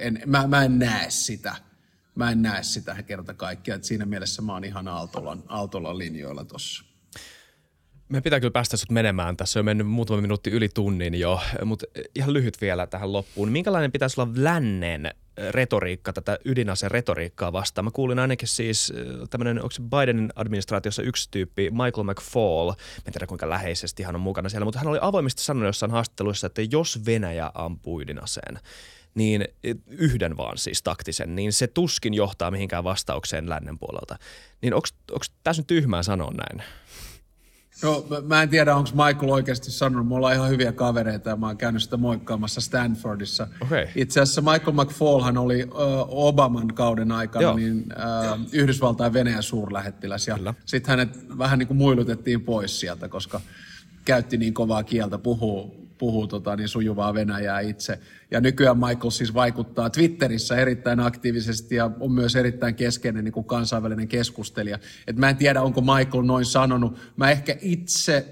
[0.00, 1.56] en, mä, mä en näe sitä
[2.14, 3.76] mä en näe sitä kerta kaikkiaan.
[3.76, 6.84] Että siinä mielessä mä oon ihan Aaltolan, Aaltolan linjoilla tuossa.
[8.08, 9.36] Me pitää kyllä päästä sut menemään.
[9.36, 13.52] Tässä on mennyt muutama minuutti yli tunnin jo, mutta ihan lyhyt vielä tähän loppuun.
[13.52, 15.10] Minkälainen pitäisi olla lännen
[15.50, 17.84] retoriikka, tätä ydinaseen retoriikkaa vastaan?
[17.84, 18.92] Mä kuulin ainakin siis
[19.30, 22.70] tämmöinen, onko se Bidenin administraatiossa yksi tyyppi, Michael McFall,
[23.06, 26.46] en tiedä kuinka läheisesti hän on mukana siellä, mutta hän oli avoimesti sanonut jossain haastatteluissa,
[26.46, 28.58] että jos Venäjä ampuu ydinaseen,
[29.14, 29.44] niin
[29.86, 34.18] yhden vaan siis taktisen, niin se tuskin johtaa mihinkään vastaukseen lännen puolelta.
[34.62, 34.88] Niin onko
[35.44, 36.68] tässä nyt tyhmää sanoa näin?
[37.82, 40.08] No, mä en tiedä, onko Michael oikeasti sanonut.
[40.08, 43.48] Me ollaan ihan hyviä kavereita ja mä oon käynyt sitä moikkaamassa Stanfordissa.
[43.60, 43.86] Okay.
[43.96, 45.70] Itse asiassa Michael McFallhan oli uh,
[46.08, 47.56] Obaman kauden aikana Joo.
[47.56, 50.28] niin, uh, Yhdysvaltain Venäjän suurlähettiläs.
[50.28, 53.40] Ja sitten hänet vähän niin kuin muilutettiin pois sieltä, koska
[54.04, 57.98] käytti niin kovaa kieltä, puhuu, puhuu tota, niin sujuvaa Venäjää itse.
[58.30, 63.46] Ja nykyään Michael siis vaikuttaa Twitterissä erittäin aktiivisesti ja on myös erittäin keskeinen niin kuin
[63.46, 64.78] kansainvälinen keskustelija.
[65.06, 66.98] Et mä en tiedä, onko Michael noin sanonut.
[67.16, 68.26] Mä ehkä itse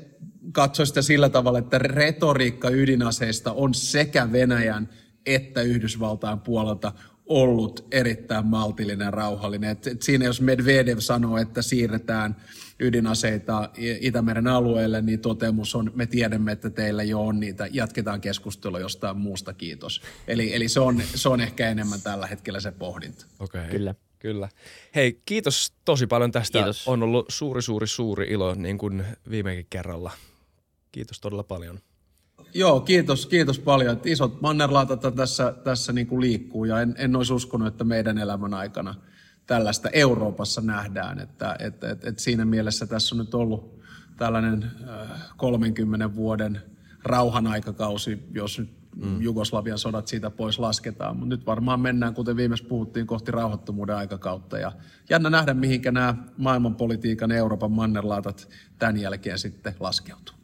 [0.52, 4.88] katsoin sitä sillä tavalla, että retoriikka ydinaseista on sekä Venäjän
[5.26, 6.92] että Yhdysvaltain puolelta
[7.26, 9.70] ollut erittäin maltillinen ja rauhallinen.
[9.70, 12.36] Et, et siinä jos Medvedev sanoo, että siirretään–
[12.82, 13.70] ydinaseita
[14.00, 19.16] Itämeren alueelle, niin toteamus on, me tiedämme, että teillä jo on niitä, jatketaan keskustelua jostain
[19.16, 20.02] muusta, kiitos.
[20.28, 23.26] Eli, eli se, on, se on ehkä enemmän tällä hetkellä se pohdinta.
[23.40, 23.60] Okei.
[23.60, 23.70] Okay.
[23.70, 23.94] Kyllä.
[24.18, 24.48] Kyllä.
[24.94, 26.58] Hei, kiitos tosi paljon tästä.
[26.58, 26.88] Kiitos.
[26.88, 30.10] On ollut suuri, suuri, suuri ilo niin kuin viimekin kerralla.
[30.92, 31.78] Kiitos todella paljon.
[32.54, 34.00] Joo, kiitos, kiitos paljon.
[34.04, 38.54] Isot mannerlaatat tässä, tässä niin kuin liikkuu ja en, en olisi uskonut, että meidän elämän
[38.54, 38.94] aikana–
[39.52, 41.18] tällaista Euroopassa nähdään.
[41.18, 43.80] Että, että, että, että siinä mielessä tässä on nyt ollut
[44.16, 44.70] tällainen
[45.36, 46.62] 30 äh, vuoden
[47.04, 49.22] rauhan aikakausi, jos nyt mm.
[49.22, 51.16] Jugoslavian sodat siitä pois lasketaan.
[51.16, 54.58] Mutta nyt varmaan mennään, kuten viimeksi puhuttiin, kohti rauhattomuuden aikakautta.
[54.58, 54.72] Ja
[55.10, 58.48] jännä nähdä, mihinkä nämä maailmanpolitiikan Euroopan mannerlaatat
[58.78, 60.41] tämän jälkeen sitten laskeutuu.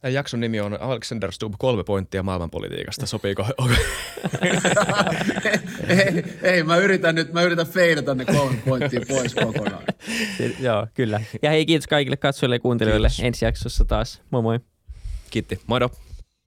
[0.00, 3.06] Tämän jakson nimi on Alexander Stubb kolme pointtia maailmanpolitiikasta.
[3.06, 3.46] Sopiiko?
[5.88, 9.84] ei, ei, mä yritän nyt, mä yritän feidata ne kolme pointtia pois kokonaan.
[10.60, 11.20] joo, kyllä.
[11.42, 13.08] Ja hei, kiitos kaikille katsojille ja kuuntelijoille.
[13.08, 13.24] Kiitos.
[13.24, 14.22] Ensi jaksossa taas.
[14.30, 14.60] Moi moi.
[15.30, 15.60] Kiitti.
[15.66, 15.90] Moido.